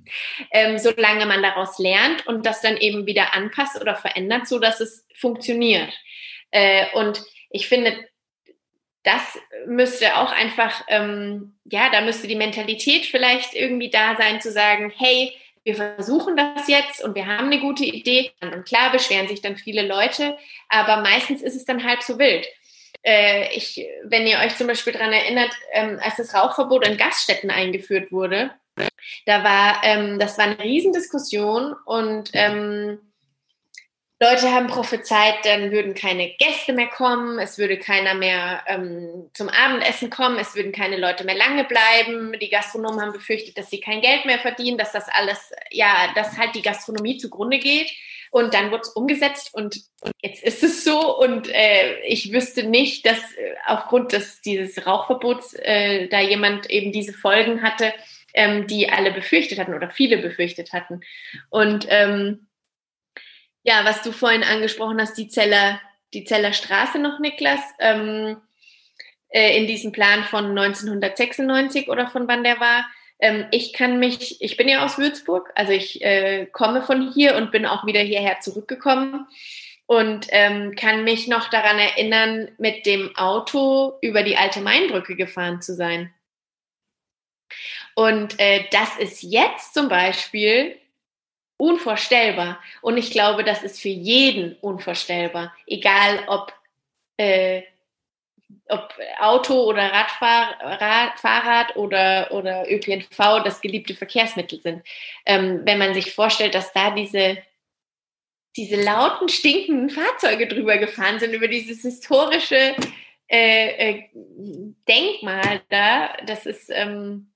[0.50, 4.80] ähm, solange man daraus lernt und das dann eben wieder anpasst oder verändert, so dass
[4.80, 5.92] es funktioniert.
[6.50, 7.96] Äh, und ich finde,
[9.08, 14.52] das müsste auch einfach, ähm, ja, da müsste die Mentalität vielleicht irgendwie da sein, zu
[14.52, 15.32] sagen, hey,
[15.64, 18.30] wir versuchen das jetzt und wir haben eine gute Idee.
[18.40, 20.36] Und klar beschweren sich dann viele Leute,
[20.68, 22.46] aber meistens ist es dann halb so wild.
[23.02, 27.50] Äh, ich, wenn ihr euch zum Beispiel daran erinnert, ähm, als das Rauchverbot in Gaststätten
[27.50, 28.50] eingeführt wurde,
[29.24, 32.98] da war, ähm, das war eine Riesendiskussion und ähm,
[34.20, 39.48] Leute haben prophezeit, dann würden keine Gäste mehr kommen, es würde keiner mehr ähm, zum
[39.48, 42.36] Abendessen kommen, es würden keine Leute mehr lange bleiben.
[42.40, 46.36] Die Gastronomen haben befürchtet, dass sie kein Geld mehr verdienen, dass das alles, ja, dass
[46.36, 47.92] halt die Gastronomie zugrunde geht.
[48.30, 51.16] Und dann wurde es umgesetzt und, und, jetzt ist es so.
[51.16, 56.92] Und äh, ich wüsste nicht, dass äh, aufgrund des, dieses Rauchverbots äh, da jemand eben
[56.92, 57.94] diese Folgen hatte,
[58.34, 61.00] ähm, die alle befürchtet hatten oder viele befürchtet hatten.
[61.48, 62.47] Und ähm,
[63.68, 65.78] ja, was du vorhin angesprochen hast, die Zeller,
[66.14, 68.38] die Zeller Straße noch, Niklas, ähm,
[69.28, 72.86] äh, in diesem Plan von 1996 oder von wann der war.
[73.18, 77.36] Ähm, ich kann mich, ich bin ja aus Würzburg, also ich äh, komme von hier
[77.36, 79.26] und bin auch wieder hierher zurückgekommen
[79.84, 85.60] und ähm, kann mich noch daran erinnern, mit dem Auto über die alte Mainbrücke gefahren
[85.60, 86.14] zu sein.
[87.94, 90.77] Und äh, das ist jetzt zum Beispiel
[91.58, 92.60] unvorstellbar.
[92.80, 96.54] Und ich glaube, das ist für jeden unvorstellbar, egal ob,
[97.18, 97.62] äh,
[98.68, 104.82] ob Auto oder Radfahr Rad, Fahrrad oder, oder ÖPNV das geliebte Verkehrsmittel sind.
[105.26, 107.38] Ähm, wenn man sich vorstellt, dass da diese,
[108.56, 112.76] diese lauten, stinkenden Fahrzeuge drüber gefahren sind, über dieses historische
[113.28, 114.04] äh, äh,
[114.88, 117.30] Denkmal da, das ist, ähm,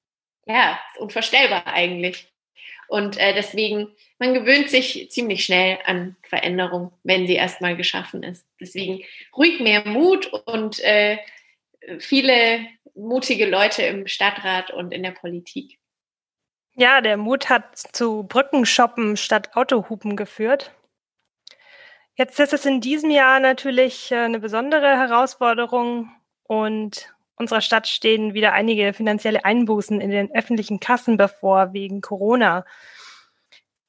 [0.46, 2.32] ja, ist unvorstellbar eigentlich.
[2.88, 3.88] Und äh, deswegen,
[4.22, 8.46] man gewöhnt sich ziemlich schnell an Veränderung, wenn sie erstmal geschaffen ist.
[8.60, 9.02] Deswegen
[9.36, 11.18] ruhig mehr Mut und äh,
[11.98, 12.60] viele
[12.94, 15.80] mutige Leute im Stadtrat und in der Politik.
[16.76, 20.72] Ja, der Mut hat zu Brückenshoppen statt Autohupen geführt.
[22.14, 26.12] Jetzt ist es in diesem Jahr natürlich äh, eine besondere Herausforderung
[26.44, 32.64] und unserer Stadt stehen wieder einige finanzielle Einbußen in den öffentlichen Kassen bevor wegen Corona.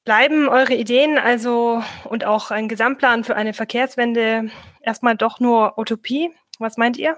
[0.04, 4.50] Bleiben eure Ideen also und auch ein Gesamtplan für eine Verkehrswende
[4.80, 6.30] erstmal doch nur Utopie?
[6.58, 7.16] Was meint ihr?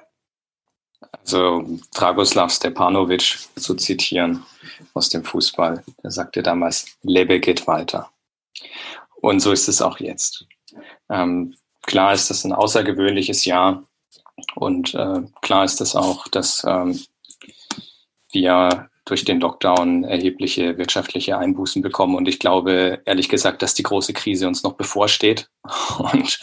[1.13, 4.45] Also Dragoslav Stepanovic zu zitieren
[4.95, 5.83] aus dem Fußball.
[6.03, 8.11] Der sagte damals, Lebe geht weiter.
[9.21, 10.47] Und so ist es auch jetzt.
[11.11, 13.83] Ähm, klar ist das ein außergewöhnliches Jahr
[14.55, 17.01] und äh, klar ist das auch, dass ähm,
[18.33, 22.17] wir durch den Lockdown erhebliche wirtschaftliche Einbußen bekommen.
[22.17, 25.49] Und ich glaube, ehrlich gesagt, dass die große Krise uns noch bevorsteht
[25.99, 26.39] und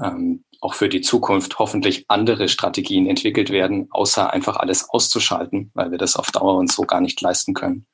[0.00, 5.90] ähm, auch für die Zukunft hoffentlich andere Strategien entwickelt werden, außer einfach alles auszuschalten, weil
[5.90, 7.86] wir das auf Dauer uns so gar nicht leisten können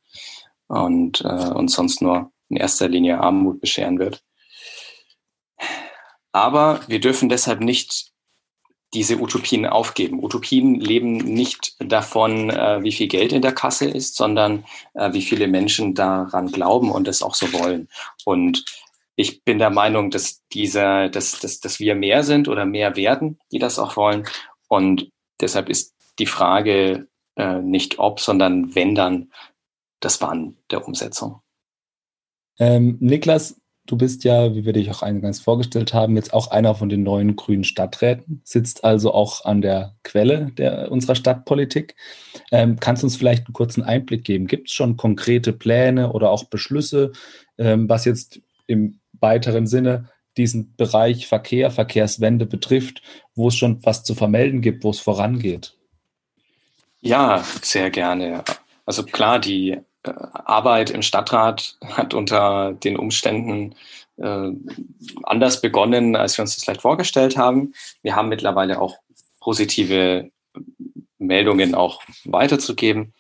[0.67, 4.23] und äh, uns sonst nur in erster Linie Armut bescheren wird.
[6.33, 8.13] Aber wir dürfen deshalb nicht
[8.95, 10.23] diese Utopien aufgeben.
[10.23, 14.65] Utopien leben nicht davon, äh, wie viel Geld in der Kasse ist, sondern
[14.95, 17.89] äh, wie viele Menschen daran glauben und es auch so wollen.
[18.25, 18.65] Und
[19.15, 23.39] ich bin der Meinung, dass dieser, dass, dass, dass wir mehr sind oder mehr werden,
[23.53, 24.27] die das auch wollen.
[24.69, 25.11] Und
[25.41, 29.33] deshalb ist die Frage äh, nicht ob, sondern wenn dann
[30.01, 31.41] das Wann der Umsetzung.
[32.59, 33.58] Ähm, Niklas,
[33.89, 37.03] Du bist ja, wie wir dich auch eingangs vorgestellt haben, jetzt auch einer von den
[37.03, 41.97] neuen grünen Stadträten, sitzt also auch an der Quelle der, unserer Stadtpolitik.
[42.53, 44.47] Ähm, kannst du uns vielleicht einen kurzen Einblick geben?
[44.47, 47.13] Gibt es schon konkrete Pläne oder auch Beschlüsse,
[47.57, 53.01] ähm, was jetzt im weiteren Sinne diesen Bereich Verkehr, Verkehrswende betrifft,
[53.35, 55.79] wo es schon was zu vermelden gibt, wo es vorangeht?
[57.01, 58.45] Ja, sehr gerne.
[58.85, 63.75] Also klar, die Arbeit im Stadtrat hat unter den Umständen
[64.17, 64.51] äh,
[65.25, 67.73] anders begonnen, als wir uns das vielleicht vorgestellt haben.
[68.03, 68.97] Wir haben mittlerweile auch
[69.41, 70.31] positive
[71.19, 73.15] Meldungen auch weiterzugeben.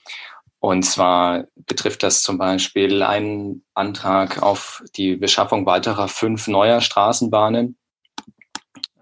[0.60, 7.76] Und zwar betrifft das zum Beispiel einen Antrag auf die Beschaffung weiterer fünf neuer Straßenbahnen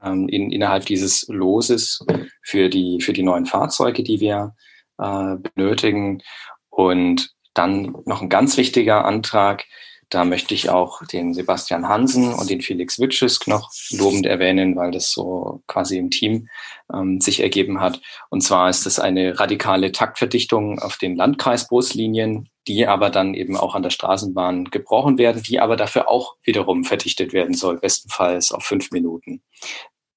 [0.02, 2.04] ähm, in, innerhalb dieses Loses
[2.42, 4.54] für die, für die neuen Fahrzeuge, die wir
[4.98, 6.22] äh, benötigen.
[6.68, 9.64] Und dann noch ein ganz wichtiger Antrag.
[10.08, 14.92] Da möchte ich auch den Sebastian Hansen und den Felix Witschisk noch lobend erwähnen, weil
[14.92, 16.48] das so quasi im Team
[16.94, 18.00] ähm, sich ergeben hat.
[18.30, 23.74] Und zwar ist es eine radikale Taktverdichtung auf den Landkreisbuslinien, die aber dann eben auch
[23.74, 28.62] an der Straßenbahn gebrochen werden, die aber dafür auch wiederum verdichtet werden soll, bestenfalls auf
[28.62, 29.42] fünf Minuten.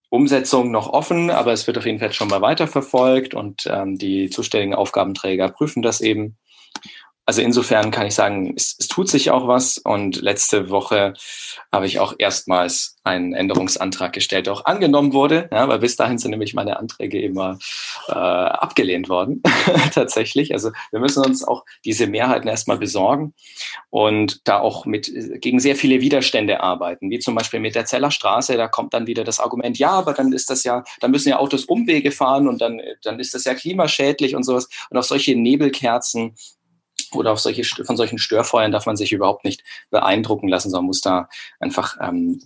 [0.10, 4.30] Umsetzung noch offen, aber es wird auf jeden Fall schon mal weiterverfolgt und ähm, die
[4.30, 6.38] zuständigen Aufgabenträger prüfen das eben.
[7.30, 9.78] Also insofern kann ich sagen, es, es, tut sich auch was.
[9.78, 11.14] Und letzte Woche
[11.72, 16.18] habe ich auch erstmals einen Änderungsantrag gestellt, der auch angenommen wurde, ja, weil bis dahin
[16.18, 17.60] sind nämlich meine Anträge immer
[18.08, 19.44] äh, abgelehnt worden,
[19.94, 20.54] tatsächlich.
[20.54, 23.36] Also wir müssen uns auch diese Mehrheiten erstmal besorgen
[23.92, 28.10] und da auch mit gegen sehr viele Widerstände arbeiten, wie zum Beispiel mit der Zeller
[28.10, 28.58] Straße.
[28.58, 31.38] Da kommt dann wieder das Argument, ja, aber dann ist das ja, dann müssen ja
[31.38, 34.68] Autos Umwege fahren und dann, dann ist das ja klimaschädlich und sowas.
[34.90, 36.34] Und auf solche Nebelkerzen
[37.14, 41.02] oder auf solche, von solchen Störfeuern darf man sich überhaupt nicht beeindrucken lassen, sondern muss
[41.02, 41.30] da
[41.60, 42.42] einfach ähm,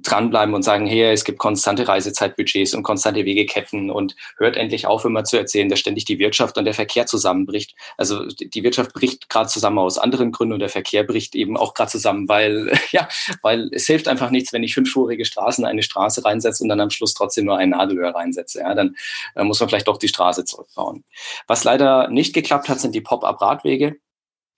[0.00, 5.04] dranbleiben und sagen, hey, es gibt konstante Reisezeitbudgets und konstante Wegeketten und hört endlich auf,
[5.04, 7.74] immer zu erzählen, dass ständig die Wirtschaft und der Verkehr zusammenbricht.
[7.96, 11.74] Also die Wirtschaft bricht gerade zusammen aus anderen Gründen und der Verkehr bricht eben auch
[11.74, 13.08] gerade zusammen, weil ja,
[13.42, 16.90] weil es hilft einfach nichts, wenn ich fünfspurige Straßen eine Straße reinsetze und dann am
[16.90, 18.60] Schluss trotzdem nur ein Nadelöhr reinsetze.
[18.60, 18.96] Ja, dann
[19.34, 21.04] äh, muss man vielleicht doch die Straße zurückbauen.
[21.46, 23.96] Was leider nicht geklappt hat, sind die Pop-up-Radwege.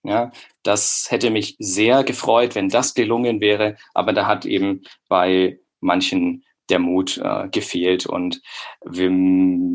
[0.05, 0.31] Ja,
[0.63, 6.43] das hätte mich sehr gefreut, wenn das gelungen wäre, aber da hat eben bei manchen
[6.69, 8.41] der Mut äh, gefehlt und
[8.83, 9.09] wir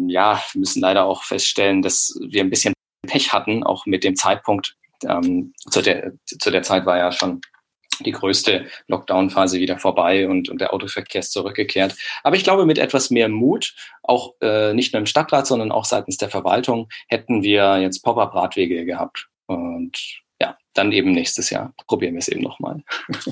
[0.08, 2.74] ja, müssen leider auch feststellen, dass wir ein bisschen
[3.06, 4.76] Pech hatten, auch mit dem Zeitpunkt.
[5.04, 7.40] Ähm, zu, der, zu der Zeit war ja schon
[8.00, 11.96] die größte Lockdown-Phase wieder vorbei und, und der Autoverkehr ist zurückgekehrt.
[12.22, 15.84] Aber ich glaube, mit etwas mehr Mut, auch äh, nicht nur im Stadtrat, sondern auch
[15.84, 19.29] seitens der Verwaltung, hätten wir jetzt Pop-up-Radwege gehabt.
[19.50, 22.82] Und ja, dann eben nächstes Jahr probieren wir es eben nochmal.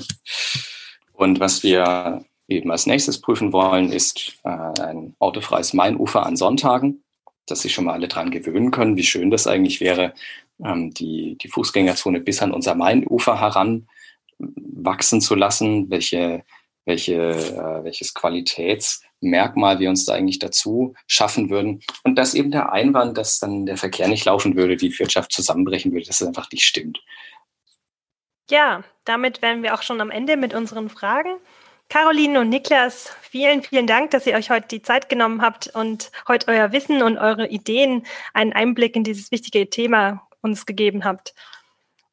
[1.12, 7.04] Und was wir eben als nächstes prüfen wollen, ist äh, ein autofreies Mainufer an Sonntagen,
[7.46, 10.14] dass sich schon mal alle dran gewöhnen können, wie schön das eigentlich wäre,
[10.64, 16.44] ähm, die, die Fußgängerzone bis an unser Mainufer heranwachsen zu lassen, welche,
[16.88, 21.82] welche, äh, welches Qualitäts- Merkmal wir uns da eigentlich dazu schaffen würden.
[22.04, 25.92] Und dass eben der Einwand, dass dann der Verkehr nicht laufen würde, die Wirtschaft zusammenbrechen
[25.92, 27.00] würde, dass es einfach nicht stimmt.
[28.50, 31.30] Ja, damit wären wir auch schon am Ende mit unseren Fragen.
[31.88, 36.10] Caroline und Niklas, vielen, vielen Dank, dass ihr euch heute die Zeit genommen habt und
[36.28, 41.34] heute euer Wissen und eure Ideen, einen Einblick in dieses wichtige Thema uns gegeben habt.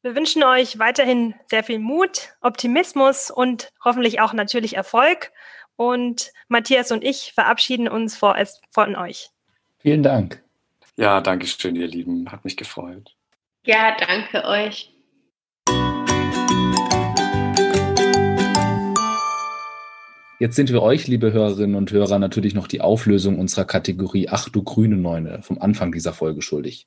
[0.06, 5.32] Wir wünschen euch weiterhin sehr viel Mut, Optimismus und hoffentlich auch natürlich Erfolg.
[5.74, 9.30] Und Matthias und ich verabschieden uns vorerst von euch.
[9.78, 10.44] Vielen Dank.
[10.94, 12.30] Ja, danke schön, ihr Lieben.
[12.30, 13.16] Hat mich gefreut.
[13.64, 14.92] Ja, danke euch.
[20.38, 24.48] Jetzt sind wir euch, liebe Hörerinnen und Hörer, natürlich noch die Auflösung unserer Kategorie Ach
[24.48, 26.86] du grüne Neune vom Anfang dieser Folge schuldig.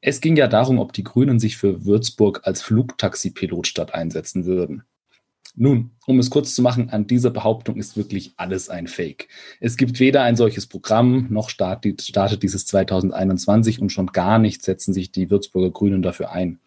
[0.00, 4.84] Es ging ja darum, ob die Grünen sich für Würzburg als Flugtaxi-Pilotstadt einsetzen würden.
[5.58, 9.28] Nun, um es kurz zu machen, an dieser Behauptung ist wirklich alles ein Fake.
[9.58, 14.92] Es gibt weder ein solches Programm, noch startet, dieses 2021 und schon gar nicht setzen
[14.92, 16.58] sich die Würzburger Grünen dafür ein.